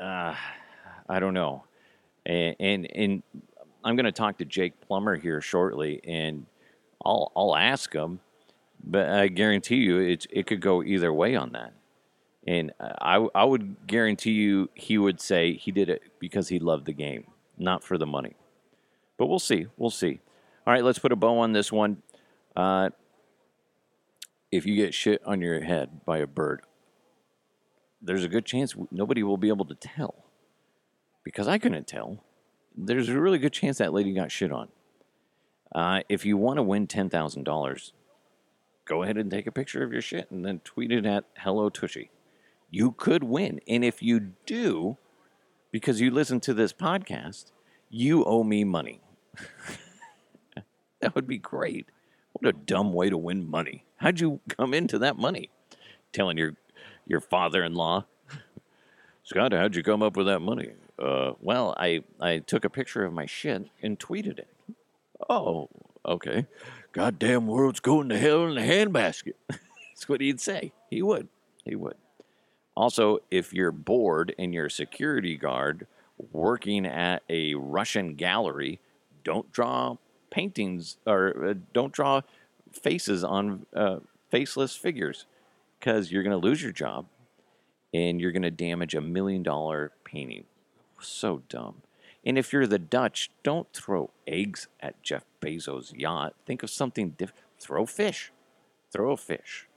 uh, 0.00 0.34
I 1.08 1.20
don't 1.20 1.34
know. 1.34 1.64
And, 2.24 2.56
and, 2.60 2.92
and 2.94 3.22
I'm 3.84 3.96
going 3.96 4.04
to 4.04 4.12
talk 4.12 4.38
to 4.38 4.44
Jake 4.44 4.80
Plummer 4.80 5.16
here 5.16 5.40
shortly, 5.40 6.00
and 6.04 6.46
I'll, 7.04 7.32
I'll 7.34 7.56
ask 7.56 7.92
him, 7.92 8.20
but 8.84 9.10
I 9.10 9.28
guarantee 9.28 9.76
you 9.76 9.98
it's, 9.98 10.26
it 10.30 10.46
could 10.46 10.60
go 10.60 10.82
either 10.82 11.12
way 11.12 11.34
on 11.34 11.50
that. 11.52 11.72
And 12.46 12.72
I, 12.80 13.26
I 13.34 13.44
would 13.44 13.86
guarantee 13.86 14.32
you 14.32 14.70
he 14.74 14.98
would 14.98 15.20
say 15.20 15.54
he 15.54 15.70
did 15.72 15.88
it 15.88 16.02
because 16.18 16.48
he 16.48 16.58
loved 16.58 16.86
the 16.86 16.92
game, 16.92 17.26
not 17.58 17.84
for 17.84 17.98
the 17.98 18.06
money. 18.06 18.34
But 19.22 19.28
we'll 19.28 19.38
see. 19.38 19.68
We'll 19.76 19.90
see. 19.90 20.18
All 20.66 20.72
right, 20.72 20.82
let's 20.82 20.98
put 20.98 21.12
a 21.12 21.16
bow 21.16 21.38
on 21.38 21.52
this 21.52 21.70
one. 21.70 22.02
Uh, 22.56 22.90
if 24.50 24.66
you 24.66 24.74
get 24.74 24.94
shit 24.94 25.22
on 25.24 25.40
your 25.40 25.62
head 25.62 26.04
by 26.04 26.18
a 26.18 26.26
bird, 26.26 26.62
there's 28.00 28.24
a 28.24 28.28
good 28.28 28.44
chance 28.44 28.74
nobody 28.90 29.22
will 29.22 29.36
be 29.36 29.46
able 29.46 29.64
to 29.66 29.76
tell. 29.76 30.24
Because 31.22 31.46
I 31.46 31.58
couldn't 31.58 31.86
tell. 31.86 32.24
There's 32.76 33.08
a 33.08 33.20
really 33.20 33.38
good 33.38 33.52
chance 33.52 33.78
that 33.78 33.92
lady 33.92 34.12
got 34.12 34.32
shit 34.32 34.50
on. 34.50 34.70
Uh, 35.72 36.00
if 36.08 36.26
you 36.26 36.36
want 36.36 36.56
to 36.56 36.64
win 36.64 36.88
$10,000, 36.88 37.92
go 38.86 39.02
ahead 39.04 39.16
and 39.16 39.30
take 39.30 39.46
a 39.46 39.52
picture 39.52 39.84
of 39.84 39.92
your 39.92 40.02
shit 40.02 40.32
and 40.32 40.44
then 40.44 40.58
tweet 40.64 40.90
it 40.90 41.06
at 41.06 41.26
Hello 41.38 41.68
Tushy. 41.68 42.10
You 42.72 42.90
could 42.90 43.22
win. 43.22 43.60
And 43.68 43.84
if 43.84 44.02
you 44.02 44.32
do, 44.46 44.96
because 45.70 46.00
you 46.00 46.10
listen 46.10 46.40
to 46.40 46.52
this 46.52 46.72
podcast, 46.72 47.52
you 47.88 48.24
owe 48.24 48.42
me 48.42 48.64
money. 48.64 49.00
that 51.00 51.14
would 51.14 51.26
be 51.26 51.38
great. 51.38 51.88
What 52.32 52.48
a 52.48 52.52
dumb 52.52 52.92
way 52.92 53.10
to 53.10 53.16
win 53.16 53.48
money. 53.48 53.84
How'd 53.96 54.20
you 54.20 54.40
come 54.48 54.74
into 54.74 54.98
that 54.98 55.16
money? 55.16 55.50
Telling 56.12 56.38
your 56.38 56.54
your 57.06 57.20
father-in-law, 57.20 58.04
Scott, 59.24 59.52
how'd 59.52 59.76
you 59.76 59.82
come 59.82 60.02
up 60.02 60.16
with 60.16 60.26
that 60.26 60.40
money? 60.40 60.72
Uh, 60.98 61.32
well, 61.40 61.74
I 61.78 62.02
I 62.20 62.38
took 62.38 62.64
a 62.64 62.70
picture 62.70 63.04
of 63.04 63.12
my 63.12 63.26
shit 63.26 63.68
and 63.82 63.98
tweeted 63.98 64.38
it. 64.38 64.48
Oh, 65.28 65.68
okay. 66.04 66.46
Goddamn 66.92 67.46
world's 67.46 67.80
going 67.80 68.08
to 68.08 68.18
hell 68.18 68.46
in 68.46 68.58
a 68.58 68.60
handbasket. 68.60 69.34
That's 69.48 70.08
what 70.08 70.20
he'd 70.20 70.40
say. 70.40 70.72
He 70.90 71.00
would. 71.02 71.28
He 71.64 71.74
would. 71.74 71.96
Also, 72.76 73.18
if 73.30 73.52
you're 73.52 73.72
bored 73.72 74.34
and 74.38 74.52
you're 74.52 74.66
a 74.66 74.70
security 74.70 75.36
guard 75.36 75.86
working 76.32 76.86
at 76.86 77.22
a 77.28 77.54
Russian 77.54 78.14
gallery, 78.14 78.80
don't 79.24 79.50
draw 79.52 79.96
paintings 80.30 80.96
or 81.06 81.50
uh, 81.50 81.54
don't 81.72 81.92
draw 81.92 82.22
faces 82.72 83.22
on 83.22 83.66
uh, 83.74 83.98
faceless 84.30 84.74
figures 84.74 85.26
because 85.78 86.10
you're 86.10 86.22
going 86.22 86.38
to 86.38 86.46
lose 86.46 86.62
your 86.62 86.72
job 86.72 87.06
and 87.92 88.20
you're 88.20 88.32
going 88.32 88.42
to 88.42 88.50
damage 88.50 88.94
a 88.94 89.00
million 89.00 89.42
dollar 89.42 89.92
painting. 90.04 90.44
So 91.00 91.42
dumb. 91.48 91.82
And 92.24 92.38
if 92.38 92.52
you're 92.52 92.66
the 92.66 92.78
Dutch, 92.78 93.30
don't 93.42 93.70
throw 93.72 94.10
eggs 94.26 94.68
at 94.80 95.02
Jeff 95.02 95.24
Bezos' 95.40 95.92
yacht. 95.98 96.34
Think 96.46 96.62
of 96.62 96.70
something 96.70 97.10
different. 97.10 97.42
Throw 97.58 97.84
fish. 97.84 98.32
Throw 98.92 99.12
a 99.12 99.16
fish. 99.16 99.68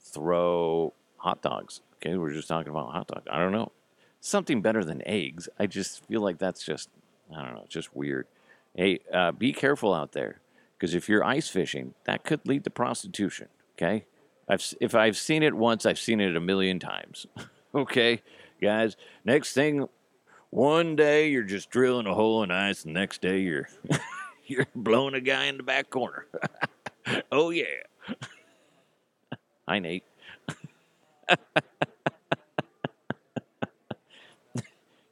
Throw 0.00 0.94
hot 1.18 1.42
dogs. 1.42 1.82
Okay, 1.96 2.16
we're 2.16 2.32
just 2.32 2.48
talking 2.48 2.70
about 2.70 2.92
hot 2.92 3.08
dogs. 3.08 3.26
I 3.30 3.38
don't 3.38 3.52
know. 3.52 3.72
Something 4.20 4.62
better 4.62 4.84
than 4.84 5.06
eggs. 5.06 5.48
I 5.58 5.66
just 5.66 6.06
feel 6.06 6.22
like 6.22 6.38
that's 6.38 6.64
just, 6.64 6.88
I 7.34 7.42
don't 7.44 7.54
know, 7.54 7.62
it's 7.64 7.74
just 7.74 7.94
weird. 7.94 8.26
Hey, 8.74 9.00
uh, 9.12 9.32
be 9.32 9.52
careful 9.52 9.92
out 9.92 10.12
there 10.12 10.40
because 10.78 10.94
if 10.94 11.08
you're 11.08 11.24
ice 11.24 11.48
fishing, 11.48 11.94
that 12.04 12.24
could 12.24 12.46
lead 12.46 12.64
to 12.64 12.70
prostitution. 12.70 13.48
Okay, 13.76 14.06
I've 14.48 14.62
if 14.80 14.94
I've 14.94 15.16
seen 15.16 15.42
it 15.42 15.54
once, 15.54 15.84
I've 15.86 15.98
seen 15.98 16.20
it 16.20 16.36
a 16.36 16.40
million 16.40 16.78
times. 16.78 17.26
okay, 17.74 18.22
guys. 18.60 18.96
Next 19.24 19.52
thing, 19.52 19.88
one 20.50 20.96
day 20.96 21.30
you're 21.30 21.42
just 21.42 21.70
drilling 21.70 22.06
a 22.06 22.14
hole 22.14 22.42
in 22.42 22.50
ice, 22.50 22.84
and 22.84 22.94
next 22.94 23.20
day 23.20 23.40
you're 23.40 23.68
you're 24.46 24.66
blowing 24.74 25.14
a 25.14 25.20
guy 25.20 25.46
in 25.46 25.56
the 25.56 25.62
back 25.62 25.90
corner. 25.90 26.26
oh 27.32 27.50
yeah. 27.50 27.64
Hi 29.68 29.78
Nate. 29.78 30.04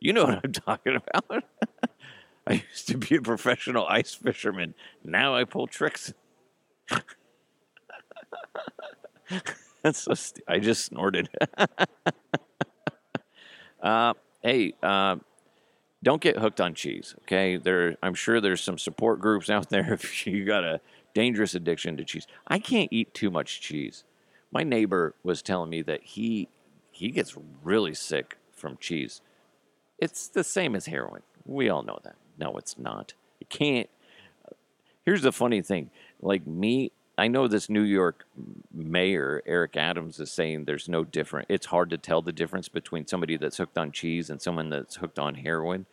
you 0.01 0.13
know 0.13 0.25
what 0.25 0.41
I'm 0.45 0.53
talking 0.53 0.97
about. 0.97 1.45
I 2.49 2.65
used 2.71 2.89
to 2.89 2.97
be 2.97 3.17
a 3.17 3.21
professional 3.21 3.87
ice 3.87 4.15
fisherman. 4.15 4.75
Now 5.05 5.35
I 5.35 5.45
pull 5.45 5.67
tricks. 5.67 6.15
That's 9.83 10.01
so. 10.01 10.15
St- 10.15 10.43
I 10.49 10.59
just 10.59 10.87
snorted. 10.87 11.29
uh, 13.83 14.15
hey, 14.43 14.73
uh, 14.83 15.17
don't 16.03 16.23
get 16.23 16.39
hooked 16.39 16.61
on 16.61 16.73
cheese. 16.73 17.15
Okay, 17.23 17.59
there. 17.59 17.97
I'm 18.03 18.15
sure 18.15 18.41
there's 18.41 18.63
some 18.63 18.79
support 18.79 19.21
groups 19.21 19.51
out 19.51 19.69
there 19.69 19.93
if 20.01 20.27
you 20.27 20.47
got 20.47 20.65
a 20.65 20.81
dangerous 21.15 21.55
addiction 21.55 21.99
to 21.99 22.05
cheese. 22.05 22.27
I 22.47 22.59
can't 22.59 22.91
eat 22.91 23.13
too 23.13 23.31
much 23.31 23.61
cheese. 23.61 24.05
My 24.51 24.65
neighbor 24.65 25.15
was 25.23 25.43
telling 25.43 25.69
me 25.69 25.83
that 25.83 26.03
he 26.03 26.49
he 26.93 27.11
gets 27.11 27.37
really 27.63 27.93
sick 27.93 28.39
from 28.53 28.79
cheese. 28.79 29.21
It's 29.99 30.29
the 30.29 30.45
same 30.45 30.75
as 30.75 30.87
heroin. 30.87 31.23
We 31.45 31.69
all 31.69 31.83
know 31.83 31.99
that. 32.05 32.17
No, 32.39 32.57
it's 32.57 32.79
not. 32.79 33.15
You 33.41 33.47
can't. 33.51 33.91
Here's 35.05 35.23
the 35.23 35.33
funny 35.33 35.63
thing. 35.63 35.91
Like 36.23 36.47
me, 36.47 36.93
I 37.19 37.29
know 37.29 37.49
this 37.49 37.69
New 37.71 37.83
York 37.83 38.27
mayor, 38.73 39.43
Eric 39.47 39.77
Adams, 39.77 40.21
is 40.21 40.31
saying 40.33 40.65
there's 40.67 40.89
no 40.89 41.05
different. 41.05 41.47
It's 41.51 41.67
hard 41.67 41.91
to 41.91 41.99
tell 41.99 42.23
the 42.23 42.33
difference 42.33 42.69
between 42.69 43.07
somebody 43.07 43.37
that's 43.37 43.57
hooked 43.59 43.79
on 43.79 43.93
cheese 43.93 44.31
and 44.31 44.41
someone 44.43 44.71
that's 44.71 44.97
hooked 44.97 45.19
on 45.19 45.37
heroin. 45.37 45.87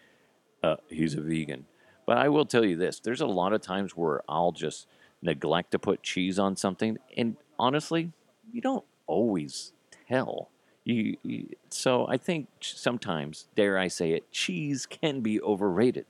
uh, 0.64 0.78
he's 0.90 1.16
a 1.16 1.22
vegan. 1.22 1.66
But 2.06 2.18
I 2.18 2.30
will 2.30 2.46
tell 2.46 2.66
you 2.66 2.78
this: 2.78 3.00
there's 3.00 3.22
a 3.22 3.28
lot 3.28 3.54
of 3.54 3.62
times 3.62 3.94
where 3.96 4.22
I'll 4.30 4.52
just 4.52 4.88
neglect 5.22 5.72
to 5.72 5.80
put 5.80 6.04
cheese 6.04 6.40
on 6.40 6.56
something, 6.56 6.98
and 7.18 7.38
honestly, 7.60 8.12
you 8.52 8.62
don't 8.62 8.86
always 9.08 9.74
tell. 10.10 10.50
You, 10.84 11.18
you 11.24 11.50
so 11.70 12.08
I 12.08 12.18
think 12.18 12.48
sometimes, 12.62 13.48
dare 13.56 13.78
I 13.78 13.88
say 13.90 14.12
it, 14.14 14.32
cheese 14.32 14.86
can 14.86 15.22
be 15.22 15.42
overrated. 15.42 16.06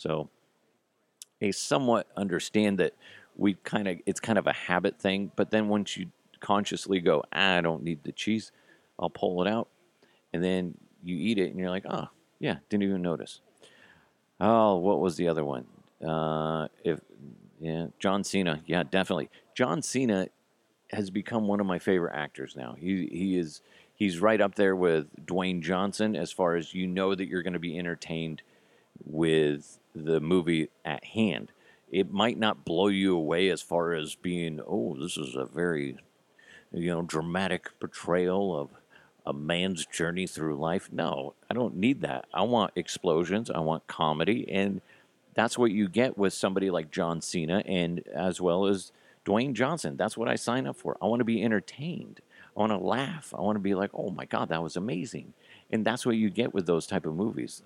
So 0.00 0.30
I 1.42 1.50
somewhat 1.50 2.06
understand 2.16 2.78
that 2.78 2.94
we 3.36 3.54
kind 3.64 3.86
of 3.86 3.98
it's 4.06 4.18
kind 4.18 4.38
of 4.38 4.46
a 4.46 4.52
habit 4.52 4.98
thing, 4.98 5.30
but 5.36 5.50
then 5.50 5.68
once 5.68 5.94
you 5.94 6.06
consciously 6.40 7.00
go, 7.00 7.22
ah, 7.34 7.58
I 7.58 7.60
don't 7.60 7.82
need 7.82 8.02
the 8.02 8.12
cheese, 8.12 8.50
I'll 8.98 9.10
pull 9.10 9.42
it 9.42 9.48
out, 9.48 9.68
and 10.32 10.42
then 10.42 10.74
you 11.02 11.16
eat 11.16 11.36
it, 11.38 11.50
and 11.50 11.58
you're 11.58 11.68
like, 11.68 11.84
oh 11.86 12.08
yeah, 12.38 12.56
didn't 12.70 12.84
even 12.84 13.02
notice. 13.02 13.42
Oh, 14.40 14.76
what 14.76 15.00
was 15.00 15.16
the 15.16 15.28
other 15.28 15.44
one? 15.44 15.66
Uh, 16.02 16.68
if 16.82 17.00
yeah, 17.60 17.88
John 17.98 18.24
Cena, 18.24 18.62
yeah, 18.64 18.84
definitely. 18.84 19.28
John 19.54 19.82
Cena 19.82 20.28
has 20.92 21.10
become 21.10 21.46
one 21.46 21.60
of 21.60 21.66
my 21.66 21.78
favorite 21.78 22.14
actors 22.14 22.56
now. 22.56 22.74
He 22.78 23.06
he 23.12 23.36
is 23.36 23.60
he's 23.94 24.18
right 24.18 24.40
up 24.40 24.54
there 24.54 24.74
with 24.74 25.08
Dwayne 25.26 25.60
Johnson 25.60 26.16
as 26.16 26.32
far 26.32 26.56
as 26.56 26.72
you 26.72 26.86
know 26.86 27.14
that 27.14 27.28
you're 27.28 27.42
going 27.42 27.52
to 27.52 27.58
be 27.58 27.78
entertained 27.78 28.40
with 29.04 29.79
the 29.94 30.20
movie 30.20 30.68
at 30.84 31.04
hand. 31.04 31.52
It 31.90 32.12
might 32.12 32.38
not 32.38 32.64
blow 32.64 32.88
you 32.88 33.16
away 33.16 33.48
as 33.48 33.62
far 33.62 33.92
as 33.92 34.14
being, 34.14 34.60
oh, 34.66 34.96
this 35.00 35.16
is 35.16 35.34
a 35.34 35.44
very, 35.44 35.96
you 36.72 36.90
know, 36.90 37.02
dramatic 37.02 37.70
portrayal 37.80 38.58
of 38.58 38.70
a 39.26 39.32
man's 39.32 39.86
journey 39.86 40.26
through 40.26 40.56
life. 40.56 40.88
No, 40.92 41.34
I 41.50 41.54
don't 41.54 41.76
need 41.76 42.00
that. 42.02 42.26
I 42.32 42.42
want 42.42 42.72
explosions. 42.76 43.50
I 43.50 43.58
want 43.58 43.86
comedy, 43.86 44.48
and 44.50 44.80
that's 45.34 45.58
what 45.58 45.72
you 45.72 45.88
get 45.88 46.16
with 46.16 46.32
somebody 46.32 46.70
like 46.70 46.90
John 46.90 47.20
Cena, 47.20 47.62
and 47.66 48.06
as 48.14 48.40
well 48.40 48.66
as 48.66 48.92
Dwayne 49.24 49.52
Johnson. 49.52 49.96
That's 49.96 50.16
what 50.16 50.28
I 50.28 50.36
sign 50.36 50.66
up 50.66 50.76
for. 50.76 50.96
I 51.02 51.06
want 51.06 51.20
to 51.20 51.24
be 51.24 51.42
entertained. 51.42 52.20
I 52.56 52.60
want 52.60 52.72
to 52.72 52.78
laugh. 52.78 53.34
I 53.36 53.40
want 53.40 53.56
to 53.56 53.60
be 53.60 53.74
like, 53.74 53.90
oh 53.94 54.10
my 54.10 54.24
god, 54.24 54.48
that 54.48 54.62
was 54.62 54.76
amazing, 54.76 55.32
and 55.70 55.84
that's 55.84 56.06
what 56.06 56.16
you 56.16 56.30
get 56.30 56.54
with 56.54 56.66
those 56.66 56.86
type 56.86 57.06
of 57.06 57.14
movies. 57.14 57.62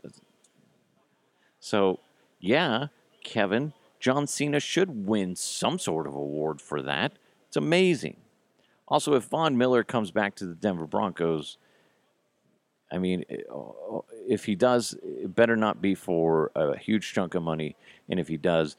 So, 1.60 2.00
yeah, 2.44 2.88
Kevin, 3.22 3.72
John 4.00 4.26
Cena 4.26 4.60
should 4.60 5.06
win 5.06 5.34
some 5.34 5.78
sort 5.78 6.06
of 6.06 6.14
award 6.14 6.60
for 6.60 6.82
that. 6.82 7.12
It's 7.48 7.56
amazing. 7.56 8.16
Also, 8.86 9.14
if 9.14 9.24
Von 9.24 9.56
Miller 9.56 9.82
comes 9.82 10.10
back 10.10 10.34
to 10.36 10.46
the 10.46 10.54
Denver 10.54 10.86
Broncos, 10.86 11.56
I 12.92 12.98
mean, 12.98 13.24
eh, 13.30 13.38
if 14.28 14.44
he 14.44 14.54
does, 14.54 14.94
it 15.02 15.34
better 15.34 15.56
not 15.56 15.80
be 15.80 15.94
for 15.94 16.50
a 16.54 16.76
huge 16.76 17.14
chunk 17.14 17.34
of 17.34 17.42
money. 17.42 17.76
And 18.10 18.20
if 18.20 18.28
he 18.28 18.36
does, 18.36 18.76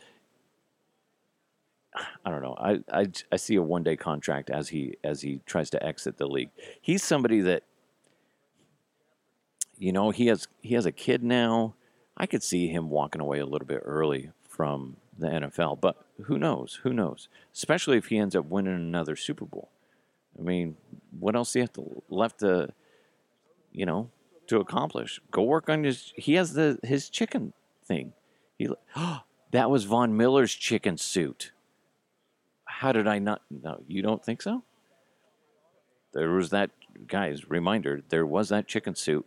I 2.23 2.29
don't 2.29 2.43
know. 2.43 2.55
I, 2.59 2.79
I, 2.91 3.07
I 3.31 3.35
see 3.37 3.55
a 3.55 3.63
one 3.63 3.81
day 3.81 3.95
contract 3.95 4.51
as 4.51 4.69
he 4.69 4.97
as 5.03 5.21
he 5.21 5.41
tries 5.45 5.71
to 5.71 5.83
exit 5.83 6.17
the 6.17 6.27
league. 6.27 6.49
He's 6.81 7.03
somebody 7.03 7.41
that 7.41 7.63
you 9.79 9.91
know 9.91 10.11
he 10.11 10.27
has 10.27 10.47
he 10.61 10.75
has 10.75 10.85
a 10.85 10.91
kid 10.91 11.23
now. 11.23 11.73
I 12.17 12.25
could 12.25 12.43
see 12.43 12.67
him 12.67 12.89
walking 12.89 13.21
away 13.21 13.39
a 13.39 13.45
little 13.45 13.67
bit 13.67 13.81
early 13.83 14.31
from 14.47 14.97
the 15.17 15.27
NFL, 15.27 15.81
but 15.81 16.05
who 16.23 16.37
knows? 16.37 16.79
Who 16.83 16.93
knows? 16.93 17.27
Especially 17.53 17.97
if 17.97 18.07
he 18.07 18.17
ends 18.17 18.35
up 18.35 18.45
winning 18.45 18.75
another 18.75 19.15
Super 19.15 19.45
Bowl. 19.45 19.69
I 20.37 20.41
mean, 20.41 20.75
what 21.19 21.35
else 21.35 21.53
do 21.53 21.59
you 21.59 21.63
have 21.63 21.73
to 21.73 22.03
left 22.09 22.39
to, 22.39 22.69
you 23.71 23.85
know, 23.85 24.09
to 24.47 24.59
accomplish? 24.59 25.21
Go 25.31 25.43
work 25.43 25.69
on 25.69 25.83
his. 25.83 26.13
He 26.15 26.33
has 26.33 26.53
the 26.53 26.77
his 26.83 27.09
chicken 27.09 27.53
thing. 27.85 28.13
He, 28.57 28.69
oh, 28.95 29.21
that 29.51 29.69
was 29.69 29.85
Von 29.85 30.15
Miller's 30.17 30.53
chicken 30.53 30.97
suit. 30.97 31.51
How 32.65 32.91
did 32.91 33.07
I 33.07 33.19
not? 33.19 33.41
No, 33.49 33.81
you 33.87 34.01
don't 34.01 34.23
think 34.23 34.41
so? 34.41 34.63
There 36.13 36.31
was 36.31 36.49
that, 36.49 36.71
guys. 37.07 37.49
Reminder: 37.49 38.01
there 38.09 38.25
was 38.25 38.49
that 38.49 38.67
chicken 38.67 38.95
suit. 38.95 39.25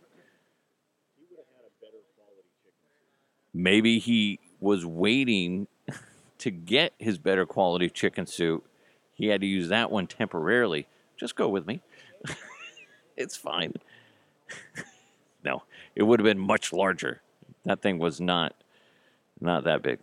Maybe 3.61 3.99
he 3.99 4.39
was 4.61 4.85
waiting 4.85 5.67
to 6.37 6.51
get 6.51 6.93
his 6.97 7.17
better 7.17 7.45
quality 7.45 7.89
chicken 7.89 8.25
suit. 8.25 8.63
He 9.13 9.27
had 9.27 9.41
to 9.41 9.47
use 9.47 9.67
that 9.67 9.91
one 9.91 10.07
temporarily 10.07 10.87
just 11.19 11.35
go 11.35 11.49
with 11.49 11.67
me. 11.67 11.81
it's 13.17 13.35
fine. 13.35 13.73
no, 15.43 15.63
it 15.95 16.03
would 16.03 16.19
have 16.19 16.25
been 16.25 16.39
much 16.39 16.71
larger. 16.71 17.21
That 17.65 17.81
thing 17.81 17.99
was 17.99 18.21
not 18.21 18.55
not 19.41 19.65
that 19.65 19.83
big. 19.83 19.99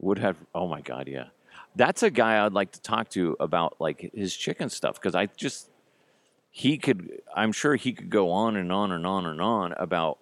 Would 0.00 0.18
have 0.18 0.36
oh 0.54 0.68
my 0.68 0.82
god, 0.82 1.08
yeah. 1.08 1.28
That's 1.74 2.02
a 2.02 2.10
guy 2.10 2.44
I'd 2.44 2.52
like 2.52 2.72
to 2.72 2.82
talk 2.82 3.08
to 3.10 3.36
about 3.40 3.80
like 3.80 4.10
his 4.12 4.36
chicken 4.36 4.68
stuff 4.68 4.96
because 4.96 5.14
I 5.14 5.26
just 5.26 5.70
he 6.50 6.76
could 6.76 7.22
I'm 7.34 7.52
sure 7.52 7.76
he 7.76 7.94
could 7.94 8.10
go 8.10 8.30
on 8.30 8.56
and 8.56 8.70
on 8.70 8.92
and 8.92 9.06
on 9.06 9.24
and 9.24 9.40
on 9.40 9.72
about 9.72 10.18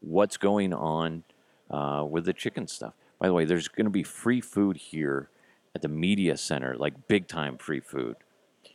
what's 0.00 0.38
going 0.38 0.72
on 0.72 1.24
uh, 1.70 2.04
with 2.08 2.24
the 2.24 2.32
chicken 2.32 2.66
stuff. 2.66 2.94
By 3.18 3.28
the 3.28 3.34
way, 3.34 3.44
there's 3.44 3.68
going 3.68 3.84
to 3.86 3.90
be 3.90 4.02
free 4.02 4.40
food 4.40 4.76
here 4.76 5.28
at 5.74 5.82
the 5.82 5.88
media 5.88 6.36
center, 6.36 6.74
like 6.76 7.08
big 7.08 7.28
time 7.28 7.58
free 7.58 7.80
food 7.80 8.16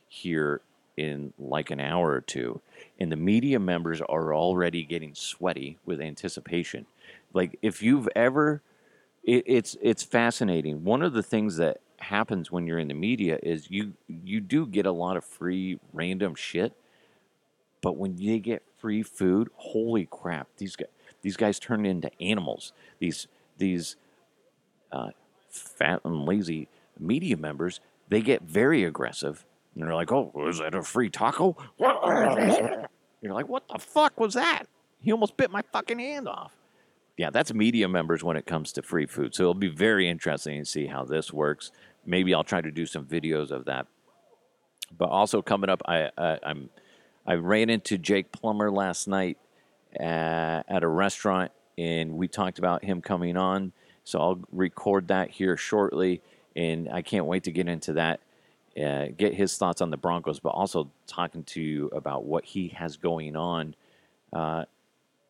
here 0.08 0.62
in 0.98 1.34
like 1.38 1.72
an 1.72 1.80
hour 1.80 2.12
or 2.12 2.22
two. 2.22 2.62
And 3.00 3.12
the 3.12 3.18
media 3.18 3.60
members 3.60 4.02
are 4.02 4.34
already 4.34 4.84
getting 4.84 5.14
sweaty 5.14 5.78
with 5.86 6.00
anticipation. 6.00 6.86
Like 7.34 7.58
if 7.62 7.82
you've 7.82 8.08
ever 8.16 8.62
it, 9.24 9.44
it's 9.46 9.76
it's 9.82 10.04
fascinating. 10.04 10.84
One 10.84 11.02
of 11.02 11.14
the 11.14 11.24
things 11.24 11.58
that 11.58 11.82
happens 11.98 12.52
when 12.52 12.68
you're 12.68 12.80
in 12.80 12.88
the 12.88 12.94
media 12.94 13.40
is 13.44 13.70
you 13.70 13.94
you 14.08 14.40
do 14.40 14.66
get 14.66 14.86
a 14.86 14.92
lot 14.92 15.18
of 15.18 15.26
free 15.26 15.80
random 15.92 16.36
shit. 16.36 16.74
But 17.82 17.98
when 17.98 18.18
you 18.18 18.40
get 18.40 18.64
free 18.78 19.04
food, 19.04 19.50
holy 19.56 20.08
crap, 20.10 20.48
these 20.58 20.76
guys 20.76 20.88
these 21.26 21.38
guys 21.38 21.58
turn 21.58 21.88
into 21.88 22.12
animals. 22.22 22.72
These 23.00 23.28
these 23.58 23.96
uh, 24.92 25.10
fat 25.50 26.02
and 26.06 26.24
lazy 26.24 26.68
media 27.00 27.36
members, 27.36 27.80
they 28.10 28.22
get 28.22 28.44
very 28.44 28.84
aggressive 28.84 29.44
and 29.74 29.84
they're 29.84 29.96
like, 29.96 30.12
oh, 30.12 30.32
was 30.36 30.60
that 30.60 30.76
a 30.76 30.84
free 30.84 31.10
taco? 31.10 31.58
You're 31.80 33.34
like, 33.34 33.50
what 33.50 33.68
the 33.68 33.80
fuck 33.80 34.20
was 34.20 34.36
that? 34.36 34.66
He 35.02 35.12
almost 35.12 35.36
bit 35.36 35.50
my 35.50 35.64
fucking 35.74 35.98
hand 35.98 36.28
off. 36.28 36.52
Yeah, 37.18 37.32
that's 37.32 37.52
media 37.52 37.88
members 37.88 38.24
when 38.24 38.38
it 38.38 38.46
comes 38.46 38.72
to 38.74 38.84
free 38.84 39.08
food. 39.08 39.34
So 39.34 39.46
it'll 39.46 39.56
be 39.56 39.68
very 39.68 40.08
interesting 40.08 40.60
to 40.60 40.66
see 40.66 40.86
how 40.86 41.06
this 41.06 41.34
works. 41.34 41.72
Maybe 42.06 42.36
I'll 42.36 42.44
try 42.44 42.62
to 42.62 42.70
do 42.70 42.86
some 42.86 43.04
videos 43.04 43.50
of 43.50 43.66
that. 43.66 43.88
But 44.96 45.10
also 45.10 45.42
coming 45.42 45.72
up, 45.72 45.82
I, 45.88 46.12
I 46.20 46.38
I'm 46.44 46.70
I 47.26 47.34
ran 47.34 47.72
into 47.72 47.98
Jake 47.98 48.32
Plummer 48.32 48.70
last 48.70 49.08
night 49.08 49.40
at, 50.00 50.64
at 50.68 50.84
a 50.84 50.88
restaurant, 50.88 51.52
and 51.78 52.14
we 52.14 52.28
talked 52.28 52.60
about 52.60 52.84
him 52.84 53.02
coming 53.02 53.38
on. 53.38 53.72
So 54.04 54.20
I'll 54.20 54.40
record 54.52 55.08
that 55.08 55.32
here 55.32 55.58
shortly, 55.58 56.22
and 56.56 56.90
I 56.90 57.02
can't 57.02 57.26
wait 57.26 57.44
to 57.46 57.52
get 57.52 57.68
into 57.68 57.94
that 57.94 58.20
uh, 58.82 59.08
get 59.18 59.34
his 59.34 59.58
thoughts 59.58 59.82
on 59.82 59.90
the 59.90 59.98
Broncos, 59.98 60.40
but 60.40 60.50
also 60.50 60.92
talking 61.08 61.44
to 61.44 61.62
you 61.62 61.88
about 61.88 62.26
what 62.26 62.44
he 62.44 62.70
has 62.70 62.98
going 62.98 63.36
on 63.36 63.76
uh, 64.34 64.66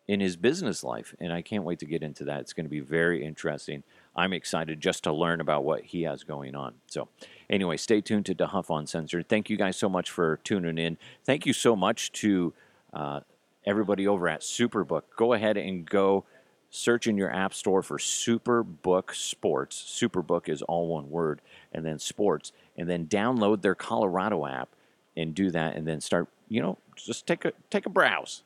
in 0.07 0.19
his 0.19 0.35
business 0.35 0.83
life. 0.83 1.13
And 1.19 1.31
I 1.31 1.41
can't 1.41 1.63
wait 1.63 1.79
to 1.79 1.85
get 1.85 2.01
into 2.01 2.23
that. 2.23 2.39
It's 2.39 2.53
going 2.53 2.65
to 2.65 2.71
be 2.71 2.79
very 2.79 3.23
interesting. 3.23 3.83
I'm 4.15 4.33
excited 4.33 4.81
just 4.81 5.03
to 5.03 5.13
learn 5.13 5.41
about 5.41 5.63
what 5.63 5.83
he 5.83 6.03
has 6.03 6.23
going 6.23 6.55
on. 6.55 6.75
So, 6.87 7.09
anyway, 7.49 7.77
stay 7.77 8.01
tuned 8.01 8.25
to 8.27 8.35
DeHuff 8.35 8.75
Uncensored. 8.75 9.29
Thank 9.29 9.49
you 9.49 9.57
guys 9.57 9.77
so 9.77 9.89
much 9.89 10.09
for 10.09 10.39
tuning 10.43 10.79
in. 10.79 10.97
Thank 11.23 11.45
you 11.45 11.53
so 11.53 11.75
much 11.75 12.11
to 12.13 12.53
uh, 12.93 13.19
everybody 13.65 14.07
over 14.07 14.27
at 14.27 14.41
Superbook. 14.41 15.03
Go 15.15 15.33
ahead 15.33 15.57
and 15.57 15.85
go 15.89 16.25
search 16.69 17.07
in 17.07 17.17
your 17.17 17.33
app 17.33 17.53
store 17.53 17.81
for 17.81 17.97
Superbook 17.97 19.15
Sports. 19.15 19.81
Superbook 20.01 20.49
is 20.49 20.61
all 20.63 20.87
one 20.87 21.09
word, 21.09 21.41
and 21.71 21.85
then 21.85 21.99
sports, 21.99 22.51
and 22.77 22.89
then 22.89 23.07
download 23.07 23.61
their 23.61 23.75
Colorado 23.75 24.45
app 24.45 24.69
and 25.15 25.33
do 25.33 25.51
that, 25.51 25.75
and 25.75 25.87
then 25.87 26.01
start. 26.01 26.27
You 26.47 26.61
know, 26.61 26.77
just 26.95 27.25
take 27.25 27.45
a 27.45 27.53
take 27.69 27.85
a 27.85 27.89
browse. 27.89 28.43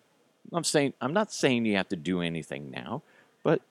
I'm 0.53 0.63
saying 0.63 0.93
I'm 1.01 1.13
not 1.13 1.31
saying 1.31 1.65
you 1.65 1.75
have 1.75 1.89
to 1.89 1.95
do 1.95 2.21
anything 2.21 2.71
now, 2.71 3.01
but 3.43 3.61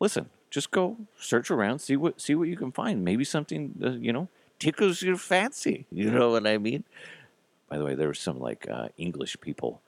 listen, 0.00 0.30
just 0.50 0.70
go 0.70 0.96
search 1.18 1.50
around, 1.50 1.80
see 1.80 1.96
what 1.96 2.20
see 2.20 2.34
what 2.34 2.48
you 2.48 2.56
can 2.56 2.72
find. 2.72 3.04
Maybe 3.04 3.24
something 3.24 3.74
uh, 3.82 3.90
you 3.90 4.12
know 4.12 4.28
tickles 4.58 5.02
your 5.02 5.16
fancy. 5.16 5.86
You 5.90 6.10
know 6.10 6.30
what 6.30 6.46
I 6.46 6.58
mean? 6.58 6.84
By 7.68 7.78
the 7.78 7.84
way, 7.84 7.94
there 7.94 8.08
were 8.08 8.14
some 8.14 8.38
like 8.38 8.66
uh, 8.70 8.88
English 8.96 9.36
people, 9.40 9.80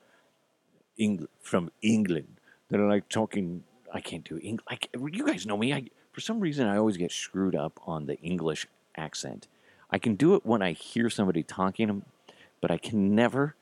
From 1.41 1.71
England 1.81 2.39
that 2.69 2.79
are 2.79 2.89
like 2.89 3.09
talking 3.09 3.63
I 3.93 4.01
can't 4.01 4.23
do 4.23 4.39
English. 4.41 4.65
Like 4.69 4.89
you 4.93 5.25
guys 5.25 5.45
know 5.45 5.57
me. 5.57 5.73
I 5.73 5.85
for 6.11 6.21
some 6.21 6.39
reason 6.39 6.67
I 6.67 6.77
always 6.77 6.97
get 6.97 7.11
screwed 7.11 7.55
up 7.55 7.79
on 7.85 8.05
the 8.05 8.19
English 8.21 8.67
accent. 8.95 9.47
I 9.89 9.97
can 9.97 10.15
do 10.15 10.35
it 10.35 10.45
when 10.45 10.61
I 10.61 10.71
hear 10.71 11.09
somebody 11.09 11.43
talking, 11.43 12.03
but 12.61 12.71
I 12.71 12.77
can 12.77 13.13
never, 13.13 13.55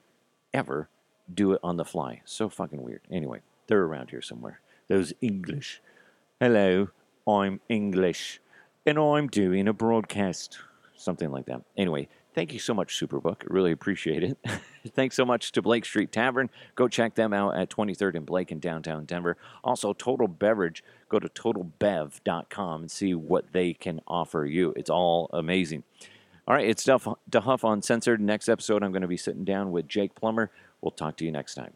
ever 0.54 0.90
do 1.34 1.54
it 1.54 1.60
on 1.64 1.78
the 1.78 1.86
fly. 1.86 2.22
So 2.26 2.50
fucking 2.50 2.82
weird. 2.84 3.02
Anyway, 3.12 3.42
they're 3.68 3.84
around 3.84 4.12
here 4.12 4.22
somewhere. 4.22 4.60
Those 4.88 5.14
English. 5.22 5.82
Hello, 6.40 6.90
I'm 7.28 7.60
English, 7.68 8.40
and 8.86 8.98
I'm 8.98 9.28
doing 9.28 9.68
a 9.68 9.74
broadcast. 9.74 10.60
Something 10.96 11.32
like 11.32 11.46
that. 11.46 11.62
Anyway, 11.78 12.08
thank 12.40 12.54
you 12.54 12.60
so 12.60 12.74
much, 12.74 12.98
Superbook. 12.98 13.42
Really 13.48 13.74
appreciate 13.74 14.24
it. 14.24 14.38
Thanks 14.96 15.18
so 15.18 15.26
much 15.26 15.52
to 15.52 15.62
Blake 15.62 15.84
Street 15.84 16.10
Tavern. 16.10 16.50
Go 16.76 16.88
check 16.88 17.16
them 17.16 17.34
out 17.34 17.58
at 17.58 17.70
23rd 17.70 18.16
and 18.16 18.26
Blake 18.26 18.50
in 18.50 18.62
downtown 18.62 19.04
Denver. 19.04 19.36
Also, 19.62 19.92
Total 19.92 20.26
Beverage. 20.26 20.82
Go 21.10 21.20
to 21.20 21.28
totalbev.com 21.28 22.82
and 22.84 22.90
see 22.90 23.14
what 23.14 23.52
they 23.52 23.74
can 23.74 24.00
offer 24.08 24.46
you. 24.46 24.74
It's 24.78 24.90
all 24.90 25.30
amazing. 25.34 25.84
All 26.48 26.56
right, 26.56 26.66
it's 26.66 26.86
Duff, 26.86 27.10
DeHuff 27.30 27.70
Uncensored. 27.70 28.22
Next 28.22 28.48
episode, 28.48 28.84
I'm 28.84 28.94
going 28.94 29.02
to 29.02 29.08
be 29.10 29.18
sitting 29.18 29.44
down 29.44 29.72
with 29.72 29.90
Jake 29.90 30.16
Plummer. 30.16 30.50
We'll 30.80 30.92
talk 30.92 31.18
to 31.18 31.26
you 31.26 31.34
next 31.34 31.56
time. 31.56 31.74